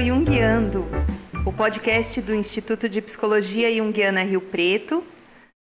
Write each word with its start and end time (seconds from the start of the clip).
ao 0.00 0.06
Jungiando, 0.06 0.86
o 1.44 1.52
podcast 1.52 2.22
do 2.22 2.34
Instituto 2.34 2.88
de 2.88 3.02
Psicologia 3.02 3.74
Jungiana 3.76 4.22
Rio 4.22 4.40
Preto, 4.40 5.04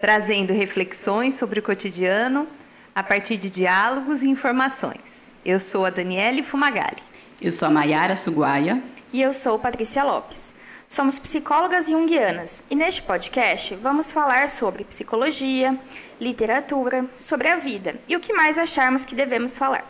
trazendo 0.01 0.55
reflexões 0.55 1.35
sobre 1.35 1.61
o 1.61 1.63
cotidiano 1.63 2.49
a 2.95 3.03
partir 3.03 3.37
de 3.37 3.51
diálogos 3.51 4.23
e 4.23 4.31
informações. 4.31 5.31
Eu 5.45 5.61
sou 5.61 5.85
a 5.85 5.91
Daniele 5.91 6.43
Fumagalli. 6.43 7.03
Eu 7.41 7.53
sou 7.53 7.69
a 7.69 7.71
Maiara 7.71 8.17
Suguaia. 8.17 8.83
E 9.13 9.21
eu 9.21 9.35
sou 9.35 9.59
Patrícia 9.59 10.03
Lopes. 10.03 10.55
Somos 10.89 11.19
psicólogas 11.19 11.87
junguianas 11.87 12.65
e 12.71 12.75
neste 12.75 13.03
podcast 13.03 13.75
vamos 13.77 14.11
falar 14.11 14.49
sobre 14.49 14.85
psicologia, 14.85 15.79
literatura, 16.19 17.05
sobre 17.19 17.49
a 17.49 17.57
vida 17.57 17.97
e 18.09 18.17
o 18.17 18.21
que 18.21 18.33
mais 18.33 18.59
acharmos 18.59 19.05
que 19.05 19.15
devemos 19.15 19.59
falar. 19.59 19.85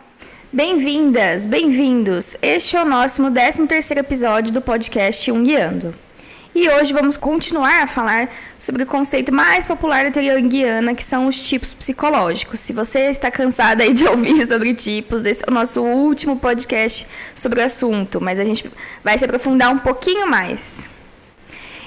Bem-vindas, 0.55 1.47
bem-vindos! 1.47 2.37
Este 2.39 2.77
é 2.77 2.83
o 2.83 2.85
nosso 2.85 3.23
13º 3.23 3.97
episódio 3.97 4.53
do 4.53 4.61
podcast 4.61 5.25
Junguiando. 5.25 5.95
E 6.53 6.69
hoje 6.69 6.93
vamos 6.93 7.17
continuar 7.17 7.81
a 7.81 7.87
falar 7.87 8.29
sobre 8.59 8.83
o 8.83 8.85
conceito 8.85 9.33
mais 9.33 9.65
popular 9.65 10.05
da 10.05 10.11
teoria 10.11 10.39
junguiana, 10.39 10.93
que 10.93 11.03
são 11.03 11.25
os 11.25 11.49
tipos 11.49 11.73
psicológicos. 11.73 12.59
Se 12.59 12.71
você 12.71 13.09
está 13.09 13.31
cansada 13.31 13.91
de 13.91 14.05
ouvir 14.05 14.45
sobre 14.45 14.75
tipos, 14.75 15.25
esse 15.25 15.43
é 15.43 15.49
o 15.49 15.53
nosso 15.55 15.81
último 15.81 16.37
podcast 16.37 17.07
sobre 17.33 17.59
o 17.59 17.63
assunto, 17.63 18.21
mas 18.21 18.39
a 18.39 18.43
gente 18.43 18.71
vai 19.03 19.17
se 19.17 19.25
aprofundar 19.25 19.73
um 19.73 19.79
pouquinho 19.79 20.29
mais. 20.29 20.87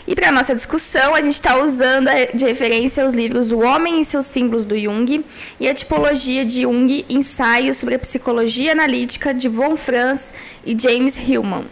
E 0.08 0.14
para 0.14 0.30
nossa 0.30 0.54
discussão, 0.54 1.16
a 1.16 1.20
gente 1.20 1.32
está 1.32 1.58
usando 1.60 2.08
de 2.32 2.44
referência 2.44 3.04
os 3.04 3.12
livros 3.12 3.50
O 3.50 3.58
Homem 3.58 4.00
e 4.00 4.04
seus 4.04 4.24
Símbolos 4.26 4.64
do 4.64 4.78
Jung 4.78 5.24
e 5.58 5.68
a 5.68 5.74
Tipologia 5.74 6.44
de 6.44 6.62
Jung, 6.62 7.04
Ensaios 7.08 7.78
sobre 7.78 7.96
a 7.96 7.98
Psicologia 7.98 8.70
Analítica 8.70 9.34
de 9.34 9.48
Von 9.48 9.76
Franz 9.76 10.32
e 10.64 10.76
James 10.80 11.16
Hillman. 11.16 11.64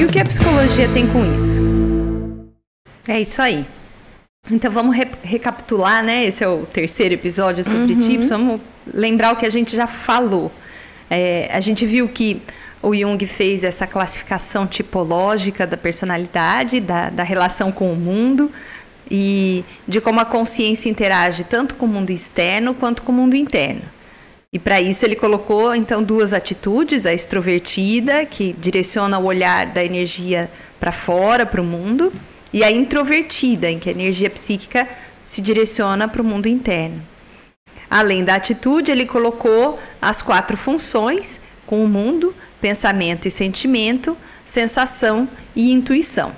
E 0.00 0.04
o 0.06 0.08
que 0.08 0.18
a 0.18 0.24
psicologia 0.24 0.88
tem 0.94 1.06
com 1.06 1.36
isso? 1.36 1.62
É 3.06 3.20
isso 3.20 3.42
aí. 3.42 3.66
Então 4.50 4.70
vamos 4.70 4.96
re 4.96 5.06
recapitular, 5.22 6.02
né? 6.02 6.24
Esse 6.24 6.42
é 6.42 6.48
o 6.48 6.64
terceiro 6.64 7.12
episódio 7.12 7.62
sobre 7.62 7.92
uhum. 7.92 8.00
tipos. 8.00 8.30
Vamos 8.30 8.58
lembrar 8.86 9.32
o 9.32 9.36
que 9.36 9.44
a 9.44 9.50
gente 9.50 9.76
já 9.76 9.86
falou. 9.86 10.50
É, 11.10 11.48
a 11.52 11.60
gente 11.60 11.84
viu 11.86 12.08
que 12.08 12.40
o 12.82 12.94
Jung 12.94 13.26
fez 13.26 13.64
essa 13.64 13.86
classificação 13.86 14.66
tipológica 14.66 15.66
da 15.66 15.76
personalidade, 15.76 16.80
da, 16.80 17.10
da 17.10 17.22
relação 17.22 17.72
com 17.72 17.92
o 17.92 17.96
mundo 17.96 18.50
e 19.10 19.64
de 19.86 20.00
como 20.00 20.20
a 20.20 20.24
consciência 20.24 20.88
interage 20.88 21.44
tanto 21.44 21.74
com 21.74 21.86
o 21.86 21.88
mundo 21.88 22.10
externo 22.10 22.74
quanto 22.74 23.02
com 23.02 23.12
o 23.12 23.14
mundo 23.14 23.36
interno. 23.36 23.82
E 24.52 24.58
para 24.58 24.80
isso 24.80 25.04
ele 25.04 25.16
colocou 25.16 25.74
então 25.74 26.02
duas 26.02 26.32
atitudes: 26.32 27.06
a 27.06 27.12
extrovertida, 27.12 28.24
que 28.24 28.52
direciona 28.52 29.18
o 29.18 29.24
olhar 29.24 29.66
da 29.66 29.84
energia 29.84 30.50
para 30.78 30.92
fora, 30.92 31.44
para 31.44 31.60
o 31.60 31.64
mundo, 31.64 32.12
e 32.52 32.62
a 32.62 32.70
introvertida, 32.70 33.70
em 33.70 33.78
que 33.78 33.88
a 33.88 33.92
energia 33.92 34.30
psíquica 34.30 34.88
se 35.20 35.42
direciona 35.42 36.06
para 36.06 36.22
o 36.22 36.24
mundo 36.24 36.46
interno. 36.46 37.02
Além 37.90 38.24
da 38.24 38.34
atitude, 38.34 38.90
ele 38.90 39.06
colocou 39.06 39.78
as 40.00 40.22
quatro 40.22 40.56
funções 40.56 41.40
com 41.66 41.84
o 41.84 41.88
mundo: 41.88 42.34
pensamento 42.60 43.28
e 43.28 43.30
sentimento, 43.30 44.16
sensação 44.44 45.28
e 45.54 45.72
intuição. 45.72 46.34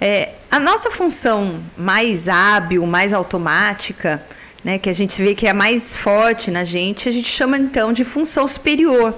É, 0.00 0.30
a 0.50 0.58
nossa 0.58 0.90
função 0.90 1.62
mais 1.76 2.28
hábil, 2.28 2.86
mais 2.86 3.12
automática, 3.12 4.24
né, 4.64 4.78
que 4.78 4.88
a 4.88 4.92
gente 4.92 5.22
vê 5.22 5.34
que 5.34 5.46
é 5.46 5.52
mais 5.52 5.94
forte 5.94 6.50
na 6.50 6.64
gente, 6.64 7.08
a 7.08 7.12
gente 7.12 7.28
chama 7.28 7.58
então 7.58 7.92
de 7.92 8.04
função 8.04 8.48
superior. 8.48 9.14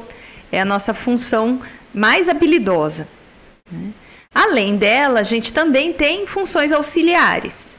É 0.50 0.60
a 0.60 0.64
nossa 0.64 0.92
função 0.92 1.60
mais 1.94 2.28
habilidosa. 2.28 3.08
Né? 3.70 3.92
Além 4.34 4.76
dela, 4.76 5.20
a 5.20 5.22
gente 5.22 5.52
também 5.52 5.92
tem 5.92 6.26
funções 6.26 6.72
auxiliares 6.72 7.78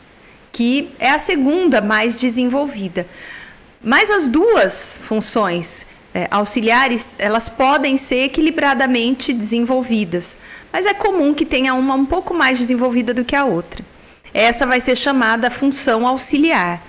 que 0.53 0.93
é 0.99 1.09
a 1.09 1.19
segunda 1.19 1.81
mais 1.81 2.21
desenvolvida. 2.21 3.07
Mas 3.83 4.09
as 4.09 4.27
duas 4.29 5.01
funções 5.03 5.85
é, 6.13 6.27
auxiliares, 6.29 7.15
elas 7.17 7.49
podem 7.49 7.97
ser 7.97 8.25
equilibradamente 8.25 9.33
desenvolvidas, 9.33 10.37
mas 10.71 10.85
é 10.85 10.93
comum 10.93 11.33
que 11.33 11.45
tenha 11.45 11.73
uma 11.73 11.95
um 11.95 12.05
pouco 12.05 12.33
mais 12.33 12.59
desenvolvida 12.59 13.13
do 13.13 13.25
que 13.25 13.35
a 13.35 13.43
outra. 13.43 13.83
Essa 14.31 14.65
vai 14.65 14.79
ser 14.79 14.95
chamada 14.95 15.49
função 15.49 16.07
auxiliar. 16.07 16.81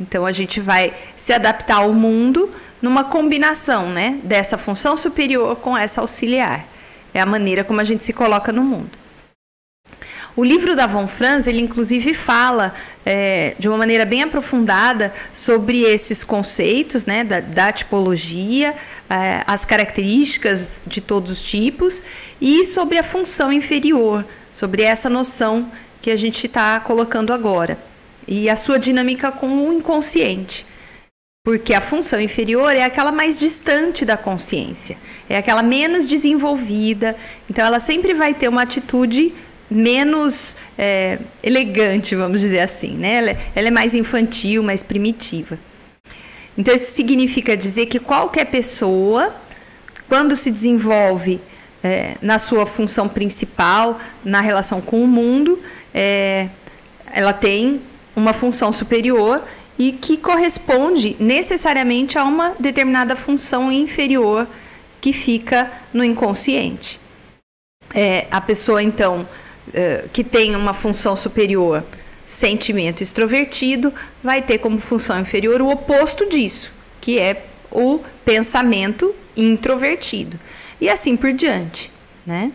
Então 0.00 0.26
a 0.26 0.32
gente 0.32 0.60
vai 0.60 0.92
se 1.16 1.32
adaptar 1.32 1.76
ao 1.76 1.94
mundo 1.94 2.50
numa 2.82 3.04
combinação, 3.04 3.88
né, 3.88 4.18
dessa 4.24 4.58
função 4.58 4.96
superior 4.96 5.56
com 5.56 5.78
essa 5.78 6.00
auxiliar. 6.00 6.66
É 7.14 7.20
a 7.20 7.26
maneira 7.26 7.62
como 7.62 7.80
a 7.80 7.84
gente 7.84 8.02
se 8.02 8.12
coloca 8.12 8.52
no 8.52 8.64
mundo. 8.64 9.01
O 10.34 10.42
livro 10.42 10.74
da 10.74 10.86
Von 10.86 11.06
Franz, 11.06 11.46
ele 11.46 11.60
inclusive 11.60 12.14
fala 12.14 12.74
é, 13.04 13.54
de 13.58 13.68
uma 13.68 13.76
maneira 13.76 14.06
bem 14.06 14.22
aprofundada 14.22 15.12
sobre 15.32 15.82
esses 15.82 16.24
conceitos 16.24 17.04
né, 17.04 17.22
da, 17.22 17.40
da 17.40 17.70
tipologia, 17.70 18.74
é, 19.10 19.42
as 19.46 19.66
características 19.66 20.82
de 20.86 21.02
todos 21.02 21.32
os 21.32 21.42
tipos 21.42 22.02
e 22.40 22.64
sobre 22.64 22.96
a 22.96 23.02
função 23.02 23.52
inferior, 23.52 24.24
sobre 24.50 24.82
essa 24.82 25.10
noção 25.10 25.70
que 26.00 26.10
a 26.10 26.16
gente 26.16 26.46
está 26.46 26.80
colocando 26.80 27.30
agora 27.30 27.78
e 28.26 28.48
a 28.48 28.56
sua 28.56 28.78
dinâmica 28.78 29.30
com 29.30 29.68
o 29.68 29.72
inconsciente. 29.72 30.64
Porque 31.44 31.74
a 31.74 31.80
função 31.80 32.20
inferior 32.20 32.74
é 32.74 32.84
aquela 32.84 33.12
mais 33.12 33.38
distante 33.38 34.04
da 34.04 34.16
consciência, 34.16 34.96
é 35.28 35.36
aquela 35.36 35.62
menos 35.62 36.06
desenvolvida, 36.06 37.16
então 37.50 37.66
ela 37.66 37.80
sempre 37.80 38.14
vai 38.14 38.32
ter 38.32 38.48
uma 38.48 38.62
atitude 38.62 39.34
menos 39.72 40.56
é, 40.78 41.18
elegante, 41.42 42.14
vamos 42.14 42.40
dizer 42.40 42.60
assim, 42.60 42.92
né? 42.96 43.14
Ela, 43.14 43.30
é, 43.30 43.38
ela 43.54 43.68
é 43.68 43.70
mais 43.70 43.94
infantil, 43.94 44.62
mais 44.62 44.82
primitiva. 44.82 45.58
Então, 46.56 46.74
isso 46.74 46.92
significa 46.92 47.56
dizer 47.56 47.86
que 47.86 47.98
qualquer 47.98 48.46
pessoa, 48.46 49.34
quando 50.08 50.36
se 50.36 50.50
desenvolve 50.50 51.40
é, 51.82 52.16
na 52.20 52.38
sua 52.38 52.66
função 52.66 53.08
principal, 53.08 53.98
na 54.24 54.40
relação 54.40 54.80
com 54.80 55.02
o 55.02 55.06
mundo, 55.06 55.58
é, 55.94 56.48
ela 57.12 57.32
tem 57.32 57.80
uma 58.14 58.32
função 58.32 58.72
superior 58.72 59.42
e 59.78 59.92
que 59.92 60.16
corresponde 60.16 61.16
necessariamente 61.18 62.18
a 62.18 62.24
uma 62.24 62.54
determinada 62.58 63.16
função 63.16 63.72
inferior 63.72 64.46
que 65.00 65.12
fica 65.12 65.70
no 65.92 66.04
inconsciente. 66.04 67.00
É, 67.94 68.26
a 68.30 68.40
pessoa, 68.40 68.82
então, 68.82 69.26
uh, 69.68 70.08
que 70.10 70.24
tem 70.24 70.54
uma 70.54 70.74
função 70.74 71.14
superior, 71.16 71.84
sentimento 72.24 73.02
extrovertido, 73.02 73.92
vai 74.22 74.42
ter 74.42 74.58
como 74.58 74.78
função 74.78 75.20
inferior 75.20 75.60
o 75.60 75.70
oposto 75.70 76.28
disso, 76.28 76.72
que 77.00 77.18
é 77.18 77.46
o 77.70 78.00
pensamento 78.24 79.14
introvertido. 79.36 80.38
E 80.80 80.88
assim 80.88 81.16
por 81.16 81.32
diante, 81.32 81.90
né? 82.26 82.52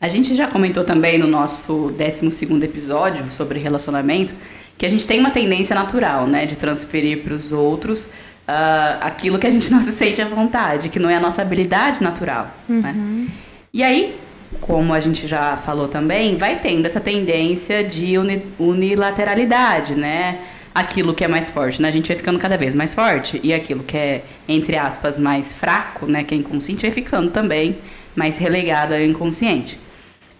A 0.00 0.06
gente 0.06 0.36
já 0.36 0.46
comentou 0.46 0.84
também 0.84 1.18
no 1.18 1.26
nosso 1.26 1.90
12 1.90 2.64
episódio 2.64 3.30
sobre 3.32 3.58
relacionamento 3.58 4.32
que 4.76 4.86
a 4.86 4.88
gente 4.88 5.04
tem 5.06 5.18
uma 5.18 5.30
tendência 5.30 5.74
natural, 5.74 6.26
né, 6.28 6.46
de 6.46 6.54
transferir 6.54 7.24
para 7.24 7.34
os 7.34 7.50
outros 7.50 8.04
uh, 8.04 8.98
aquilo 9.00 9.38
que 9.38 9.46
a 9.46 9.50
gente 9.50 9.70
não 9.72 9.82
se 9.82 9.90
sente 9.90 10.22
à 10.22 10.28
vontade, 10.28 10.88
que 10.88 11.00
não 11.00 11.10
é 11.10 11.16
a 11.16 11.20
nossa 11.20 11.42
habilidade 11.42 12.00
natural. 12.00 12.54
Né? 12.68 12.92
Uhum. 12.96 13.24
Né? 13.24 13.28
E 13.74 13.82
aí, 13.82 14.16
como 14.60 14.92
a 14.94 15.00
gente 15.00 15.26
já 15.26 15.56
falou 15.56 15.88
também, 15.88 16.36
vai 16.36 16.58
tendo 16.58 16.86
essa 16.86 17.00
tendência 17.00 17.84
de 17.84 18.14
unilateralidade, 18.58 19.94
né? 19.94 20.40
Aquilo 20.74 21.14
que 21.14 21.24
é 21.24 21.28
mais 21.28 21.50
forte, 21.50 21.82
né? 21.82 21.88
A 21.88 21.90
gente 21.90 22.08
vai 22.08 22.16
ficando 22.16 22.38
cada 22.38 22.56
vez 22.56 22.74
mais 22.74 22.94
forte 22.94 23.40
e 23.42 23.52
aquilo 23.52 23.82
que 23.82 23.96
é, 23.96 24.22
entre 24.48 24.76
aspas, 24.76 25.18
mais 25.18 25.52
fraco, 25.52 26.06
né? 26.06 26.24
Que 26.24 26.34
é 26.34 26.38
inconsciente, 26.38 26.82
vai 26.82 26.90
ficando 26.90 27.30
também 27.30 27.76
mais 28.14 28.38
relegado 28.38 28.94
ao 28.94 29.00
inconsciente. 29.00 29.78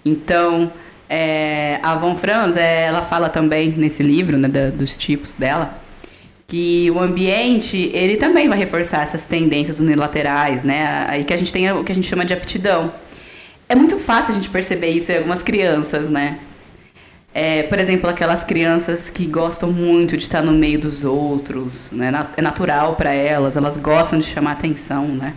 Então, 0.05 0.71
é, 1.09 1.79
a 1.83 1.95
Von 1.95 2.17
Franz, 2.17 2.57
é, 2.57 2.85
ela 2.85 3.03
fala 3.03 3.29
também 3.29 3.71
nesse 3.71 4.03
livro, 4.03 4.37
né, 4.37 4.49
da, 4.49 4.71
dos 4.71 4.97
tipos 4.97 5.35
dela, 5.35 5.79
que 6.47 6.91
o 6.91 6.99
ambiente, 6.99 7.91
ele 7.93 8.17
também 8.17 8.49
vai 8.49 8.59
reforçar 8.59 9.03
essas 9.03 9.25
tendências 9.25 9.81
unilaterais, 9.81 10.63
né? 10.63 11.07
Aí 11.09 11.25
que 11.25 11.35
a 11.35 11.37
gente 11.37 11.53
tem 11.53 11.71
o 11.73 11.85
que 11.85 11.93
a 11.93 11.95
gente 11.95 12.09
chama 12.09 12.25
de 12.25 12.33
aptidão 12.33 12.91
é 13.69 13.75
muito 13.75 13.99
fácil 13.99 14.33
a 14.33 14.35
gente 14.35 14.49
perceber 14.49 14.89
isso 14.89 15.13
em 15.13 15.17
algumas 15.17 15.43
crianças, 15.43 16.09
né? 16.09 16.39
É, 17.35 17.63
por 17.65 17.79
exemplo, 17.79 18.09
aquelas 18.09 18.43
crianças 18.43 19.11
que 19.11 19.27
gostam 19.27 19.71
muito 19.71 20.17
de 20.17 20.23
estar 20.23 20.43
no 20.43 20.53
meio 20.53 20.81
dos 20.81 21.05
outros, 21.05 21.91
né? 21.93 22.11
É 22.37 22.43
natural 22.43 22.97
para 22.97 23.13
elas, 23.13 23.57
elas 23.57 23.77
gostam 23.77 24.19
de 24.19 24.25
chamar 24.25 24.53
atenção, 24.53 25.07
né? 25.07 25.35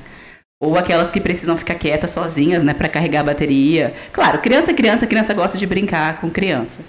Ou 0.60 0.78
aquelas 0.78 1.12
que 1.12 1.20
precisam 1.20 1.58
ficar 1.58 1.76
quietas 1.76 2.12
sozinhas, 2.12 2.64
né, 2.64 2.74
para 2.74 2.88
carregar 2.88 3.22
a 3.22 3.24
bateria. 3.24 3.94
Claro, 4.14 4.40
criança 4.40 4.72
é 4.72 4.74
criança, 4.74 5.08
criança 5.08 5.34
gosta 5.34 5.58
de 5.58 5.66
brincar 5.66 6.22
com 6.22 6.30
criança. 6.30 6.82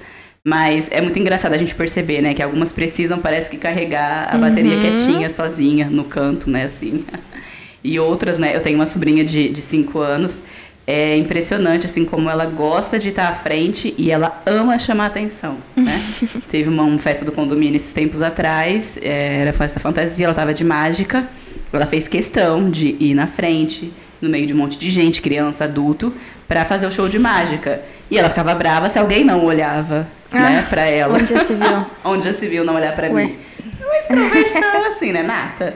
Mas 0.47 0.88
é 0.91 1.00
muito 1.00 1.19
engraçado 1.19 1.55
a 1.55 1.59
gente 1.59 1.75
perceber, 1.75 2.21
né? 2.21 2.35
Que 2.35 2.43
algumas 2.43 2.73
precisam, 2.73 3.19
parece 3.19 3.50
que 3.50 3.56
carregar 3.56 4.35
a 4.35 4.38
bateria 4.38 4.77
uhum. 4.77 4.81
quietinha, 4.81 5.31
sozinha, 5.31 5.88
no 5.91 6.05
canto, 6.05 6.49
né? 6.49 6.65
Assim. 6.65 7.05
E 7.85 7.99
outras, 7.99 8.38
né? 8.38 8.55
Eu 8.55 8.61
tenho 8.61 8.79
uma 8.79 8.87
sobrinha 8.87 9.25
de 9.25 9.61
5 9.61 9.99
anos. 9.99 10.41
É 10.94 11.17
impressionante, 11.17 11.87
assim, 11.87 12.05
como 12.05 12.29
ela 12.29 12.44
gosta 12.44 12.99
de 12.99 13.09
estar 13.09 13.29
à 13.29 13.33
frente 13.33 13.94
e 13.97 14.11
ela 14.11 14.43
ama 14.44 14.79
chamar 14.79 15.06
atenção, 15.06 15.56
né? 15.75 15.99
Teve 16.50 16.69
uma, 16.69 16.83
uma, 16.83 16.99
festa 16.99 17.25
do 17.25 17.33
condomínio 17.33 17.77
esses 17.77 17.94
tempos 17.94 18.21
atrás, 18.21 18.99
é, 19.00 19.41
era 19.41 19.55
festa 19.55 19.81
fantasia, 19.81 20.27
ela 20.27 20.35
tava 20.35 20.53
de 20.53 20.62
mágica. 20.62 21.27
Ela 21.73 21.87
fez 21.87 22.06
questão 22.06 22.71
de 22.71 22.94
ir 23.00 23.15
na 23.15 23.27
frente, 23.27 23.91
no 24.21 24.29
meio 24.29 24.47
de 24.47 24.53
um 24.53 24.59
monte 24.59 24.77
de 24.77 24.91
gente, 24.91 25.23
criança, 25.23 25.65
adulto, 25.65 26.12
para 26.47 26.67
fazer 26.67 26.87
o 26.87 26.93
show 26.93 27.09
de 27.09 27.19
mágica. 27.19 27.81
E 28.11 28.19
ela 28.19 28.29
ficava 28.29 28.55
brava 28.55 28.91
se 28.91 28.99
alguém 28.99 29.25
não 29.25 29.47
olhava, 29.47 30.06
ah, 30.31 30.38
né, 30.38 30.67
pra 30.69 30.83
ela. 30.83 31.17
Onde 31.17 31.31
já 31.31 31.38
se 31.43 31.55
viu? 31.55 31.87
onde 32.05 32.25
já 32.27 32.35
se 32.35 32.47
viu 32.47 32.67
não 32.67 32.75
olhar 32.75 32.95
para 32.95 33.09
mim. 33.09 33.35
Uma 33.81 33.97
extroversão 33.97 34.85
assim, 34.88 35.11
né, 35.11 35.23
nata? 35.23 35.75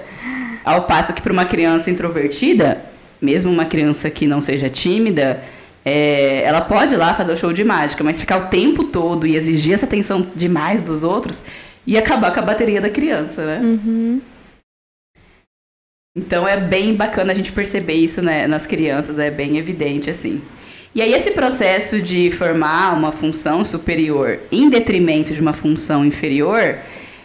Ao 0.63 0.83
passo 0.83 1.15
que 1.15 1.23
para 1.23 1.33
uma 1.33 1.47
criança 1.47 1.91
introvertida, 1.91 2.85
mesmo 3.27 3.51
uma 3.51 3.65
criança 3.65 4.09
que 4.09 4.25
não 4.25 4.41
seja 4.41 4.71
tímida, 4.71 5.43
é, 5.85 6.43
ela 6.43 6.61
pode 6.61 6.95
ir 6.95 6.97
lá 6.97 7.13
fazer 7.13 7.33
o 7.33 7.37
show 7.37 7.53
de 7.53 7.65
mágica, 7.65 8.05
mas 8.05 8.21
ficar 8.21 8.39
o 8.39 8.47
tempo 8.47 8.85
todo 8.85 9.27
e 9.27 9.35
exigir 9.35 9.75
essa 9.75 9.85
atenção 9.85 10.25
demais 10.35 10.85
dos 10.85 11.03
outros 11.03 11.43
e 11.85 11.99
acabar 11.99 12.33
com 12.33 12.41
a 12.41 12.43
bateria 12.43 12.81
da 12.81 12.89
criança, 12.89 13.45
né? 13.45 13.61
Uhum. 13.63 14.21
Então 16.17 16.47
é 16.47 16.57
bem 16.57 16.95
bacana 16.95 17.33
a 17.33 17.35
gente 17.35 17.53
perceber 17.53 17.95
isso 17.95 18.23
né, 18.23 18.47
nas 18.47 18.65
crianças, 18.65 19.19
é 19.19 19.31
bem 19.31 19.59
evidente 19.59 20.09
assim. 20.09 20.41
E 20.95 21.03
aí 21.03 21.13
esse 21.13 21.33
processo 21.33 22.01
de 22.01 22.31
formar 22.31 22.97
uma 22.97 23.13
função 23.13 23.65
superior 23.65 24.39
em 24.51 24.71
detrimento 24.71 25.35
de 25.35 25.41
uma 25.41 25.53
função 25.53 26.05
inferior 26.05 26.77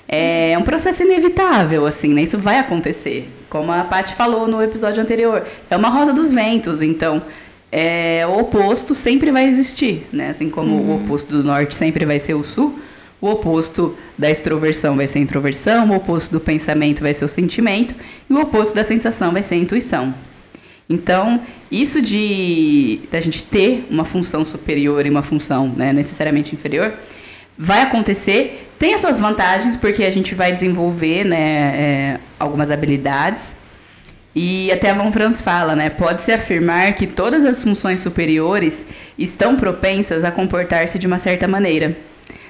é 0.08 0.58
um 0.58 0.64
processo 0.64 1.04
inevitável, 1.04 1.86
assim, 1.86 2.14
né? 2.14 2.24
Isso 2.24 2.38
vai 2.38 2.60
acontecer. 2.60 3.30
Como 3.52 3.70
a 3.70 3.84
Paty 3.84 4.16
falou 4.16 4.48
no 4.48 4.64
episódio 4.64 5.04
anterior, 5.04 5.46
é 5.70 5.76
uma 5.76 5.90
rosa 5.90 6.14
dos 6.14 6.32
ventos, 6.32 6.82
então 6.82 7.22
é, 7.70 8.26
o 8.26 8.40
oposto 8.40 8.96
sempre 8.96 9.30
vai 9.30 9.46
existir, 9.46 10.08
né? 10.14 10.30
Assim 10.30 10.50
como 10.50 10.74
uhum. 10.74 10.92
o 10.92 10.96
oposto 11.04 11.34
do 11.34 11.44
norte 11.44 11.76
sempre 11.76 12.06
vai 12.06 12.18
ser 12.18 12.34
o 12.34 12.46
sul, 12.46 12.80
o 13.20 13.28
oposto 13.28 13.94
da 14.18 14.32
extroversão 14.32 14.96
vai 14.96 15.06
ser 15.06 15.20
a 15.20 15.22
introversão, 15.22 15.90
o 15.90 15.96
oposto 15.98 16.32
do 16.32 16.40
pensamento 16.40 17.02
vai 17.02 17.14
ser 17.14 17.26
o 17.26 17.28
sentimento, 17.28 17.94
e 18.30 18.34
o 18.34 18.40
oposto 18.40 18.74
da 18.74 18.86
sensação 18.86 19.34
vai 19.34 19.44
ser 19.44 19.56
a 19.56 19.58
intuição. 19.58 20.14
Então, 20.90 21.42
isso 21.70 22.02
de 22.02 23.02
a 23.12 23.20
gente 23.20 23.44
ter 23.44 23.86
uma 23.92 24.06
função 24.06 24.46
superior 24.46 25.06
e 25.06 25.10
uma 25.10 25.24
função 25.24 25.68
né, 25.68 25.92
necessariamente 25.92 26.56
inferior 26.56 26.94
vai 27.58 27.82
acontecer. 27.82 28.71
Tem 28.82 28.96
as 28.96 29.02
suas 29.02 29.20
vantagens, 29.20 29.76
porque 29.76 30.04
a 30.04 30.10
gente 30.10 30.34
vai 30.34 30.52
desenvolver 30.52 31.24
né, 31.24 31.38
é, 31.38 32.20
algumas 32.40 32.72
habilidades. 32.72 33.56
E 34.36 34.72
até 34.72 34.90
a 34.90 34.96
Von 34.96 35.12
Franz 35.12 35.40
fala, 35.40 35.76
né? 35.76 35.92
Pode-se 35.92 36.32
afirmar 36.32 36.94
que 36.94 37.06
todas 37.06 37.46
as 37.46 37.62
funções 37.62 38.00
superiores 38.00 38.84
estão 39.20 39.56
propensas 39.56 40.24
a 40.24 40.32
comportar-se 40.32 40.98
de 40.98 41.06
uma 41.06 41.20
certa 41.20 41.48
maneira. 41.48 41.96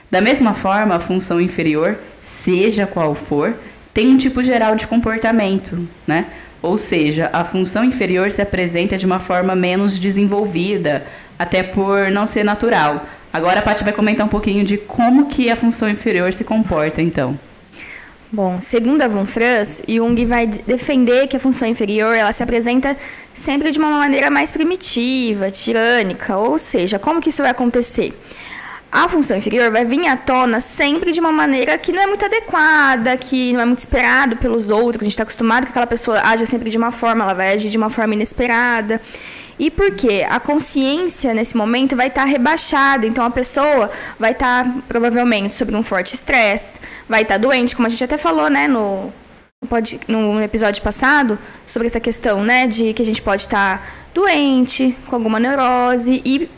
Da 0.10 0.22
mesma 0.22 0.54
forma, 0.54 0.96
a 0.96 1.02
função 1.02 1.42
inferior, 1.42 1.98
seja 2.24 2.88
qual 2.88 3.14
for, 3.14 3.54
tem 3.94 4.08
um 4.08 4.18
tipo 4.18 4.42
geral 4.42 4.78
de 4.78 4.88
comportamento, 4.88 5.86
né? 6.08 6.28
Ou 6.62 6.78
seja, 6.78 7.30
a 7.34 7.44
função 7.44 7.84
inferior 7.84 8.32
se 8.32 8.42
apresenta 8.42 8.98
de 8.98 9.06
uma 9.06 9.20
forma 9.20 9.54
menos 9.54 10.00
desenvolvida, 10.00 11.06
até 11.38 11.62
por 11.62 12.10
não 12.10 12.26
ser 12.26 12.46
natural. 12.46 13.06
Agora 13.34 13.60
a 13.60 13.62
Paty 13.62 13.84
vai 13.84 13.94
comentar 13.94 14.26
um 14.26 14.30
pouquinho 14.30 14.64
de 14.64 14.78
como 14.78 15.28
que 15.28 15.50
a 15.50 15.56
função 15.56 15.90
inferior 15.90 16.34
se 16.34 16.44
comporta, 16.44 17.02
então. 17.02 17.40
Bom, 18.32 18.62
segundo 18.62 19.02
a 19.02 19.08
Von 19.08 19.26
Franz, 19.26 19.82
Jung 19.88 20.26
vai 20.26 20.48
defender 20.48 21.28
que 21.28 21.36
a 21.36 21.40
função 21.40 21.68
inferior 21.68 22.16
ela 22.16 22.32
se 22.32 22.42
apresenta 22.42 22.96
sempre 23.34 23.72
de 23.72 23.80
uma 23.80 23.90
maneira 23.90 24.30
mais 24.30 24.52
primitiva, 24.52 25.52
tirânica, 25.52 26.38
ou 26.38 26.58
seja, 26.58 26.98
como 26.98 27.20
que 27.20 27.30
isso 27.30 27.42
vai 27.42 27.52
acontecer? 27.52 28.14
a 28.92 29.08
função 29.08 29.38
inferior 29.38 29.72
vai 29.72 29.86
vir 29.86 30.06
à 30.06 30.18
tona 30.18 30.60
sempre 30.60 31.14
de 31.14 31.20
uma 31.20 31.32
maneira 31.32 31.78
que 31.78 31.94
não 31.94 32.02
é 32.02 32.08
muito 32.08 32.26
adequada, 32.26 33.16
que 33.16 33.54
não 33.54 33.62
é 33.62 33.66
muito 33.66 33.80
esperado 33.80 34.36
pelos 34.36 34.70
outros. 34.70 35.04
A 35.04 35.06
gente 35.06 35.14
está 35.14 35.24
acostumado 35.24 35.64
que 35.64 35.70
aquela 35.70 35.88
pessoa 35.88 36.20
age 36.20 36.46
sempre 36.46 36.70
de 36.70 36.78
uma 36.78 36.92
forma, 36.92 37.24
ela 37.24 37.34
vai 37.34 37.54
agir 37.54 37.70
de 37.70 37.78
uma 37.78 37.90
forma 37.90 38.14
inesperada. 38.14 39.02
E 39.62 39.70
por 39.70 39.92
quê? 39.92 40.26
A 40.28 40.40
consciência 40.40 41.36
nesse 41.36 41.56
momento 41.56 41.96
vai 41.96 42.08
estar 42.08 42.24
tá 42.24 42.28
rebaixada, 42.28 43.06
então 43.06 43.24
a 43.24 43.30
pessoa 43.30 43.92
vai 44.18 44.32
estar 44.32 44.64
tá, 44.64 44.74
provavelmente 44.88 45.54
sobre 45.54 45.76
um 45.76 45.84
forte 45.84 46.16
estresse, 46.16 46.80
vai 47.08 47.22
estar 47.22 47.36
tá 47.36 47.38
doente, 47.38 47.76
como 47.76 47.86
a 47.86 47.90
gente 47.90 48.04
até 48.04 48.18
falou, 48.18 48.50
né, 48.50 48.68
no, 48.68 49.14
pode, 49.70 50.00
no 50.08 50.42
episódio 50.42 50.82
passado, 50.82 51.38
sobre 51.64 51.88
essa 51.88 52.00
questão, 52.00 52.44
né, 52.44 52.66
de 52.66 52.92
que 52.92 53.04
a 53.04 53.06
gente 53.06 53.22
pode 53.22 53.44
estar 53.44 53.78
tá 53.78 53.88
doente, 54.16 54.98
com 55.06 55.16
alguma 55.16 55.40
neurose 55.40 56.24
e 56.26 56.50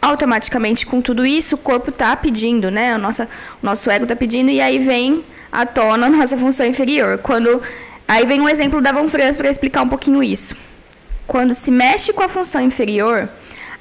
automaticamente 0.00 0.86
com 0.86 1.00
tudo 1.00 1.26
isso 1.26 1.56
o 1.56 1.58
corpo 1.58 1.90
está 1.90 2.14
pedindo, 2.14 2.70
né? 2.70 2.94
O 2.94 2.98
nosso, 2.98 3.24
o 3.24 3.26
nosso 3.62 3.90
ego 3.90 4.04
está 4.04 4.14
pedindo 4.14 4.50
e 4.50 4.60
aí 4.60 4.78
vem 4.78 5.24
à 5.50 5.66
tona 5.66 6.06
a 6.06 6.10
nossa 6.10 6.36
função 6.36 6.64
inferior. 6.66 7.18
Quando 7.18 7.60
aí 8.06 8.24
vem 8.26 8.40
um 8.40 8.48
exemplo 8.48 8.80
da 8.80 8.92
Von 8.92 9.08
Franz 9.08 9.36
para 9.36 9.50
explicar 9.50 9.82
um 9.82 9.88
pouquinho 9.88 10.22
isso. 10.22 10.54
Quando 11.26 11.54
se 11.54 11.70
mexe 11.70 12.12
com 12.12 12.22
a 12.22 12.28
função 12.28 12.60
inferior, 12.60 13.28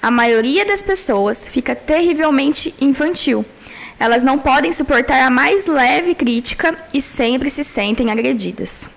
a 0.01 0.09
maioria 0.09 0.65
das 0.65 0.81
pessoas 0.81 1.47
fica 1.47 1.75
terrivelmente 1.75 2.73
infantil. 2.79 3.45
Elas 3.99 4.23
não 4.23 4.37
podem 4.37 4.71
suportar 4.71 5.21
a 5.21 5.29
mais 5.29 5.65
leve 5.65 6.15
crítica 6.15 6.77
e 6.93 7.01
sempre 7.01 7.49
se 7.49 7.63
sentem 7.63 8.11
agredidas. 8.11 8.89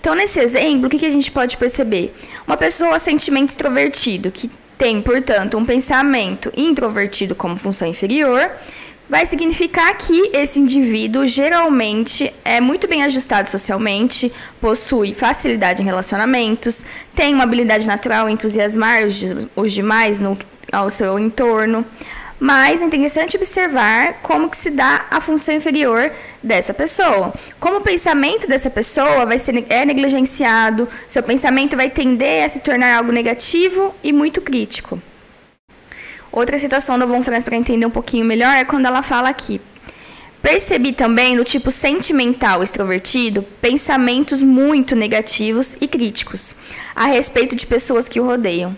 Então, 0.00 0.14
nesse 0.14 0.40
exemplo, 0.40 0.86
o 0.86 0.90
que 0.90 1.04
a 1.04 1.10
gente 1.10 1.30
pode 1.30 1.56
perceber? 1.56 2.14
Uma 2.46 2.56
pessoa 2.56 2.98
sentimento 2.98 3.50
extrovertido, 3.50 4.30
que 4.30 4.50
tem, 4.76 5.02
portanto, 5.02 5.56
um 5.58 5.64
pensamento 5.64 6.52
introvertido 6.56 7.34
como 7.34 7.56
função 7.56 7.86
inferior, 7.86 8.50
vai 9.08 9.24
significar 9.24 9.96
que 9.96 10.30
esse 10.34 10.60
indivíduo 10.60 11.26
geralmente 11.26 12.32
é 12.44 12.60
muito 12.60 12.86
bem 12.86 13.02
ajustado 13.02 13.48
socialmente, 13.48 14.30
possui 14.60 15.14
facilidade 15.14 15.80
em 15.80 15.84
relacionamentos, 15.84 16.84
tem 17.14 17.32
uma 17.34 17.44
habilidade 17.44 17.86
natural 17.86 18.28
em 18.28 18.34
entusiasmar 18.34 19.04
os, 19.04 19.22
os 19.56 19.72
demais 19.72 20.20
no, 20.20 20.36
ao 20.70 20.90
seu 20.90 21.18
entorno. 21.18 21.84
Mas 22.40 22.80
é 22.80 22.84
interessante 22.84 23.36
observar 23.36 24.20
como 24.22 24.48
que 24.48 24.56
se 24.56 24.70
dá 24.70 25.06
a 25.10 25.20
função 25.20 25.52
inferior 25.52 26.12
dessa 26.40 26.72
pessoa. 26.72 27.34
Como 27.58 27.78
o 27.78 27.80
pensamento 27.80 28.46
dessa 28.46 28.70
pessoa 28.70 29.26
vai 29.26 29.40
ser 29.40 29.64
é 29.68 29.84
negligenciado, 29.84 30.88
seu 31.08 31.22
pensamento 31.22 31.76
vai 31.76 31.90
tender 31.90 32.44
a 32.44 32.48
se 32.48 32.60
tornar 32.60 32.96
algo 32.96 33.10
negativo 33.10 33.92
e 34.04 34.12
muito 34.12 34.40
crítico. 34.40 35.02
Outra 36.30 36.58
situação 36.58 36.98
da 36.98 37.06
Von 37.06 37.22
Franz 37.22 37.44
para 37.44 37.56
entender 37.56 37.86
um 37.86 37.90
pouquinho 37.90 38.24
melhor 38.24 38.54
é 38.54 38.64
quando 38.64 38.86
ela 38.86 39.02
fala 39.02 39.28
aqui. 39.28 39.60
Percebi 40.40 40.92
também 40.92 41.34
no 41.34 41.44
tipo 41.44 41.70
sentimental 41.70 42.62
extrovertido 42.62 43.42
pensamentos 43.60 44.42
muito 44.42 44.94
negativos 44.94 45.76
e 45.80 45.88
críticos 45.88 46.54
a 46.94 47.06
respeito 47.06 47.56
de 47.56 47.66
pessoas 47.66 48.08
que 48.08 48.20
o 48.20 48.24
rodeiam. 48.24 48.76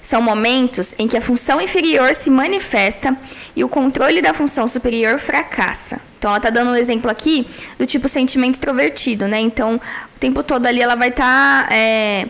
São 0.00 0.22
momentos 0.22 0.94
em 0.98 1.06
que 1.06 1.16
a 1.16 1.20
função 1.20 1.60
inferior 1.60 2.14
se 2.14 2.30
manifesta 2.30 3.14
e 3.54 3.62
o 3.62 3.68
controle 3.68 4.22
da 4.22 4.32
função 4.32 4.66
superior 4.66 5.18
fracassa. 5.18 6.00
Então, 6.18 6.30
ela 6.30 6.38
está 6.38 6.48
dando 6.48 6.70
um 6.70 6.76
exemplo 6.76 7.10
aqui 7.10 7.46
do 7.78 7.84
tipo 7.84 8.08
sentimento 8.08 8.54
extrovertido, 8.54 9.28
né? 9.28 9.40
Então, 9.40 9.76
o 9.76 10.18
tempo 10.18 10.42
todo 10.42 10.66
ali 10.66 10.80
ela 10.80 10.94
vai 10.94 11.08
estar 11.08 11.66
tá, 11.66 11.74
é, 11.74 12.28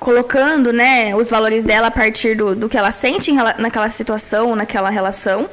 colocando 0.00 0.72
né, 0.72 1.14
os 1.14 1.30
valores 1.30 1.64
dela 1.64 1.88
a 1.88 1.90
partir 1.90 2.36
do, 2.36 2.54
do 2.54 2.68
que 2.68 2.76
ela 2.76 2.90
sente 2.90 3.32
naquela 3.32 3.88
situação, 3.88 4.54
naquela 4.54 4.90
relação. 4.90 5.48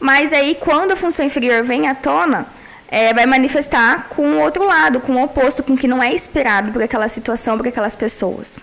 Mas 0.00 0.32
aí, 0.32 0.56
quando 0.58 0.92
a 0.92 0.96
função 0.96 1.24
inferior 1.24 1.62
vem 1.62 1.88
à 1.88 1.94
tona, 1.94 2.46
é, 2.88 3.12
vai 3.12 3.26
manifestar 3.26 4.08
com 4.10 4.32
o 4.32 4.40
outro 4.40 4.64
lado, 4.64 5.00
com 5.00 5.14
o 5.14 5.22
oposto, 5.22 5.62
com 5.62 5.74
o 5.74 5.76
que 5.76 5.88
não 5.88 6.02
é 6.02 6.12
esperado 6.12 6.72
por 6.72 6.82
aquela 6.82 7.08
situação, 7.08 7.56
por 7.56 7.66
aquelas 7.68 7.94
pessoas. 7.94 8.58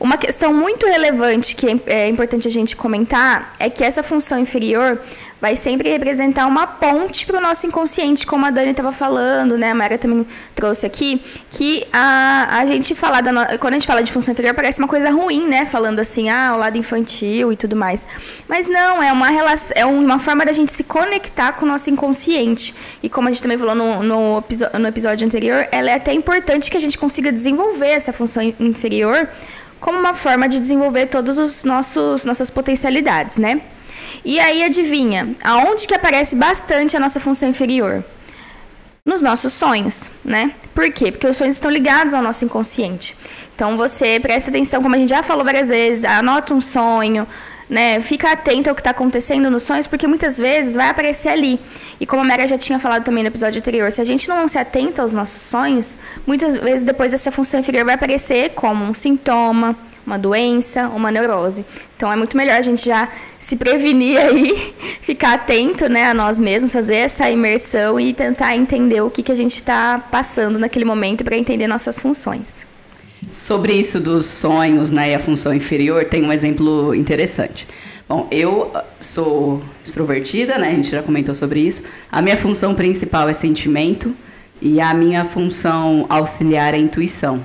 Uma 0.00 0.16
questão 0.16 0.54
muito 0.54 0.86
relevante 0.86 1.54
que 1.54 1.68
é, 1.68 1.78
é 1.86 2.08
importante 2.08 2.48
a 2.48 2.50
gente 2.50 2.74
comentar 2.74 3.54
é 3.58 3.68
que 3.68 3.84
essa 3.84 4.02
função 4.02 4.38
inferior 4.38 4.98
vai 5.38 5.54
sempre 5.54 5.90
representar 5.90 6.46
uma 6.46 6.66
ponte 6.66 7.26
para 7.26 7.38
o 7.38 7.40
nosso 7.40 7.66
inconsciente, 7.66 8.26
como 8.26 8.46
a 8.46 8.50
Dani 8.50 8.70
estava 8.70 8.92
falando, 8.92 9.58
né? 9.58 9.70
A 9.70 9.74
Mara 9.74 9.98
também 9.98 10.26
trouxe 10.54 10.86
aqui, 10.86 11.22
que 11.50 11.86
a, 11.92 12.60
a 12.60 12.66
gente 12.66 12.94
fala 12.94 13.20
da 13.20 13.30
no... 13.30 13.58
quando 13.58 13.74
a 13.74 13.76
gente 13.78 13.86
fala 13.86 14.02
de 14.02 14.10
função 14.10 14.32
inferior 14.32 14.54
parece 14.54 14.78
uma 14.78 14.88
coisa 14.88 15.10
ruim, 15.10 15.46
né? 15.46 15.66
Falando 15.66 15.98
assim, 15.98 16.30
ah, 16.30 16.52
o 16.54 16.58
lado 16.58 16.78
infantil 16.78 17.52
e 17.52 17.56
tudo 17.56 17.76
mais. 17.76 18.06
Mas 18.48 18.66
não, 18.68 19.02
é 19.02 19.12
uma 19.12 19.28
relação, 19.28 19.72
é 19.76 19.84
uma 19.84 20.18
forma 20.18 20.46
da 20.46 20.52
gente 20.52 20.72
se 20.72 20.84
conectar 20.84 21.52
com 21.52 21.66
o 21.66 21.68
nosso 21.68 21.90
inconsciente. 21.90 22.74
E 23.02 23.08
como 23.08 23.28
a 23.28 23.32
gente 23.32 23.42
também 23.42 23.58
falou 23.58 23.74
no, 23.74 24.02
no, 24.02 24.44
no 24.78 24.88
episódio 24.88 25.26
anterior, 25.26 25.68
ela 25.70 25.90
é 25.90 25.94
até 25.94 26.12
importante 26.12 26.70
que 26.70 26.76
a 26.76 26.80
gente 26.80 26.98
consiga 26.98 27.30
desenvolver 27.30 27.88
essa 27.88 28.12
função 28.12 28.42
inferior 28.58 29.28
como 29.80 29.98
uma 29.98 30.14
forma 30.14 30.48
de 30.48 30.60
desenvolver 30.60 31.08
os 31.28 31.64
nossos 31.64 32.24
nossas 32.24 32.50
potencialidades, 32.50 33.38
né? 33.38 33.60
E 34.24 34.38
aí 34.38 34.62
adivinha, 34.62 35.34
aonde 35.42 35.86
que 35.86 35.94
aparece 35.94 36.36
bastante 36.36 36.96
a 36.96 37.00
nossa 37.00 37.18
função 37.18 37.48
inferior? 37.48 38.04
Nos 39.04 39.22
nossos 39.22 39.52
sonhos, 39.52 40.10
né? 40.24 40.52
Por 40.74 40.92
quê? 40.92 41.10
Porque 41.10 41.26
os 41.26 41.36
sonhos 41.36 41.54
estão 41.54 41.70
ligados 41.70 42.12
ao 42.12 42.22
nosso 42.22 42.44
inconsciente. 42.44 43.16
Então 43.54 43.76
você 43.76 44.20
presta 44.20 44.50
atenção, 44.50 44.82
como 44.82 44.94
a 44.94 44.98
gente 44.98 45.08
já 45.08 45.22
falou 45.22 45.44
várias 45.44 45.68
vezes, 45.68 46.04
anota 46.04 46.54
um 46.54 46.60
sonho, 46.60 47.26
né? 47.70 48.00
Fica 48.00 48.32
atento 48.32 48.68
ao 48.68 48.74
que 48.74 48.80
está 48.80 48.90
acontecendo 48.90 49.48
nos 49.48 49.62
sonhos, 49.62 49.86
porque 49.86 50.06
muitas 50.08 50.36
vezes 50.36 50.74
vai 50.74 50.88
aparecer 50.88 51.28
ali. 51.28 51.60
E 52.00 52.06
como 52.06 52.20
a 52.20 52.24
Mera 52.24 52.46
já 52.46 52.58
tinha 52.58 52.80
falado 52.80 53.04
também 53.04 53.22
no 53.22 53.28
episódio 53.28 53.60
anterior, 53.60 53.92
se 53.92 54.00
a 54.00 54.04
gente 54.04 54.28
não 54.28 54.48
se 54.48 54.58
atenta 54.58 55.02
aos 55.02 55.12
nossos 55.12 55.40
sonhos, 55.40 55.96
muitas 56.26 56.54
vezes 56.56 56.82
depois 56.82 57.14
essa 57.14 57.30
função 57.30 57.60
inferior 57.60 57.84
vai 57.84 57.94
aparecer 57.94 58.50
como 58.50 58.84
um 58.84 58.92
sintoma, 58.92 59.76
uma 60.04 60.18
doença, 60.18 60.88
uma 60.88 61.12
neurose. 61.12 61.64
Então 61.96 62.12
é 62.12 62.16
muito 62.16 62.36
melhor 62.36 62.56
a 62.56 62.62
gente 62.62 62.84
já 62.84 63.08
se 63.38 63.56
prevenir 63.56 64.18
aí, 64.18 64.74
ficar 65.00 65.34
atento 65.34 65.88
né, 65.88 66.06
a 66.06 66.14
nós 66.14 66.40
mesmos, 66.40 66.72
fazer 66.72 66.96
essa 66.96 67.30
imersão 67.30 68.00
e 68.00 68.12
tentar 68.12 68.56
entender 68.56 69.00
o 69.00 69.10
que, 69.10 69.22
que 69.22 69.30
a 69.30 69.36
gente 69.36 69.54
está 69.54 70.02
passando 70.10 70.58
naquele 70.58 70.84
momento 70.84 71.22
para 71.22 71.36
entender 71.36 71.68
nossas 71.68 72.00
funções. 72.00 72.69
Sobre 73.32 73.74
isso 73.74 74.00
dos 74.00 74.26
sonhos 74.26 74.90
né, 74.90 75.10
e 75.10 75.14
a 75.14 75.20
função 75.20 75.54
inferior, 75.54 76.04
tem 76.04 76.24
um 76.24 76.32
exemplo 76.32 76.94
interessante. 76.94 77.66
Bom, 78.08 78.26
eu 78.30 78.72
ah, 78.74 78.84
sou 78.98 79.62
extrovertida, 79.84 80.58
né? 80.58 80.70
A 80.70 80.74
gente 80.74 80.90
já 80.90 81.00
comentou 81.00 81.34
sobre 81.34 81.60
isso. 81.60 81.82
A 82.10 82.20
minha 82.20 82.36
função 82.36 82.74
principal 82.74 83.28
é 83.28 83.32
sentimento 83.32 84.16
e 84.60 84.80
a 84.80 84.92
minha 84.92 85.24
função 85.24 86.06
auxiliar 86.08 86.74
é 86.74 86.78
intuição. 86.78 87.40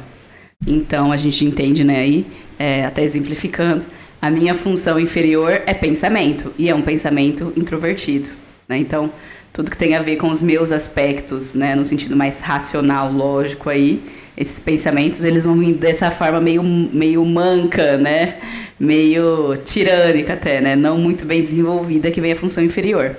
Então 0.66 1.12
a 1.12 1.18
gente 1.18 1.46
entende, 1.46 1.84
né, 1.84 2.00
aí, 2.00 2.26
é, 2.58 2.86
até 2.86 3.04
exemplificando, 3.04 3.86
a 4.20 4.32
minha 4.32 4.56
função 4.56 5.00
inferior 5.00 5.62
é 5.68 5.74
pensamento 5.74 6.52
e 6.58 6.68
é 6.68 6.74
um 6.74 6.82
pensamento 6.82 7.54
introvertido, 7.56 8.30
né? 8.68 8.78
Então 8.80 9.12
tudo 9.54 9.70
que 9.70 9.78
tem 9.78 9.96
a 9.96 10.02
ver 10.02 10.16
com 10.16 10.30
os 10.30 10.42
meus 10.42 10.72
aspectos, 10.72 11.54
né, 11.54 11.76
no 11.76 11.86
sentido 11.86 12.16
mais 12.16 12.40
racional, 12.40 13.12
lógico 13.12 13.70
aí, 13.70 14.02
esses 14.38 14.60
pensamentos, 14.60 15.24
eles 15.24 15.44
vão 15.44 15.58
vir 15.58 15.74
dessa 15.74 16.12
forma 16.12 16.42
meio, 16.42 16.62
meio 16.64 17.24
manca, 17.26 17.98
né? 17.98 18.36
Meio 18.80 19.58
tirânica 19.66 20.34
até, 20.34 20.60
né? 20.60 20.76
Não 20.76 20.98
muito 20.98 21.26
bem 21.26 21.42
desenvolvida, 21.42 22.12
que 22.12 22.20
vem 22.20 22.34
a 22.34 22.36
função 22.36 22.64
inferior. 22.64 23.16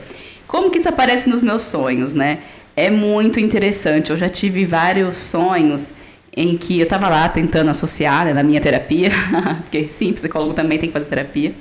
Como 0.46 0.70
que 0.70 0.78
isso 0.78 0.88
aparece 0.88 1.28
nos 1.28 1.42
meus 1.42 1.62
sonhos, 1.62 2.12
né? 2.12 2.38
É 2.76 2.90
muito 2.90 3.40
interessante. 3.40 4.10
Eu 4.10 4.16
já 4.16 4.28
tive 4.28 4.64
vários 4.66 5.16
sonhos 5.16 5.92
em 6.36 6.58
que 6.58 6.78
eu 6.78 6.84
estava 6.84 7.08
lá 7.08 7.26
tentando 7.28 7.70
associar 7.70 8.26
né, 8.26 8.34
na 8.34 8.42
minha 8.42 8.60
terapia, 8.60 9.10
porque 9.62 9.88
sim, 9.88 10.12
psicólogo 10.12 10.52
também 10.52 10.78
tem 10.78 10.90
que 10.90 10.92
fazer 10.92 11.06
terapia. 11.06 11.54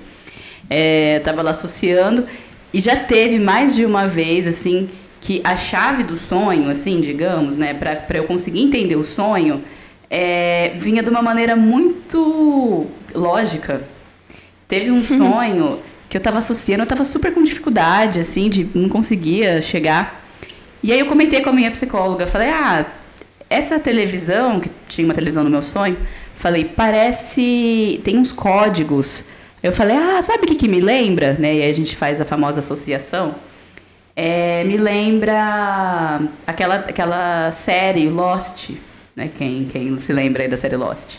É, 0.69 1.17
estava 1.17 1.41
lá 1.41 1.51
associando 1.51 2.25
e 2.73 2.81
já 2.81 2.97
teve 2.97 3.39
mais 3.39 3.73
de 3.73 3.85
uma 3.85 4.05
vez, 4.05 4.45
assim, 4.45 4.89
que 5.25 5.41
a 5.43 5.55
chave 5.55 6.03
do 6.03 6.15
sonho, 6.15 6.69
assim, 6.69 7.01
digamos, 7.01 7.57
né, 7.57 7.73
para 7.73 8.19
eu 8.19 8.25
conseguir 8.25 8.61
entender 8.61 8.95
o 8.95 9.03
sonho, 9.03 9.63
é, 10.07 10.73
vinha 10.77 11.01
de 11.01 11.09
uma 11.09 11.23
maneira 11.23 11.55
muito 11.55 12.85
lógica. 13.11 13.81
Teve 14.67 14.91
um 14.91 15.01
sonho 15.03 15.79
que 16.07 16.15
eu 16.15 16.19
estava 16.19 16.37
associando, 16.37 16.83
eu 16.83 16.85
estava 16.85 17.03
super 17.03 17.33
com 17.33 17.41
dificuldade, 17.41 18.19
assim, 18.19 18.51
de 18.51 18.69
não 18.75 18.87
conseguia 18.87 19.63
chegar. 19.63 20.23
E 20.83 20.91
aí 20.91 20.99
eu 20.99 21.07
comentei 21.07 21.41
com 21.41 21.49
a 21.49 21.53
minha 21.53 21.71
psicóloga, 21.71 22.27
falei, 22.27 22.49
ah, 22.49 22.85
essa 23.49 23.79
televisão, 23.79 24.59
que 24.59 24.69
tinha 24.87 25.05
uma 25.05 25.15
televisão 25.15 25.43
no 25.43 25.49
meu 25.49 25.63
sonho, 25.63 25.97
falei, 26.37 26.65
parece, 26.65 27.99
tem 28.03 28.19
uns 28.19 28.31
códigos. 28.31 29.23
Eu 29.63 29.73
falei, 29.73 29.97
ah, 29.97 30.21
sabe 30.21 30.43
o 30.43 30.47
que, 30.47 30.53
que 30.53 30.67
me 30.67 30.79
lembra? 30.79 31.33
Né? 31.33 31.55
E 31.55 31.61
aí 31.63 31.69
a 31.71 31.73
gente 31.73 31.95
faz 31.95 32.21
a 32.21 32.25
famosa 32.25 32.59
associação. 32.59 33.33
É, 34.15 34.63
me 34.63 34.77
lembra 34.77 36.21
aquela, 36.47 36.75
aquela 36.75 37.51
série 37.51 38.09
Lost, 38.09 38.71
né? 39.15 39.29
Quem, 39.37 39.65
quem 39.65 39.97
se 39.99 40.13
lembra 40.13 40.43
aí 40.43 40.49
da 40.49 40.55
série 40.55 40.77
Lost. 40.77 41.17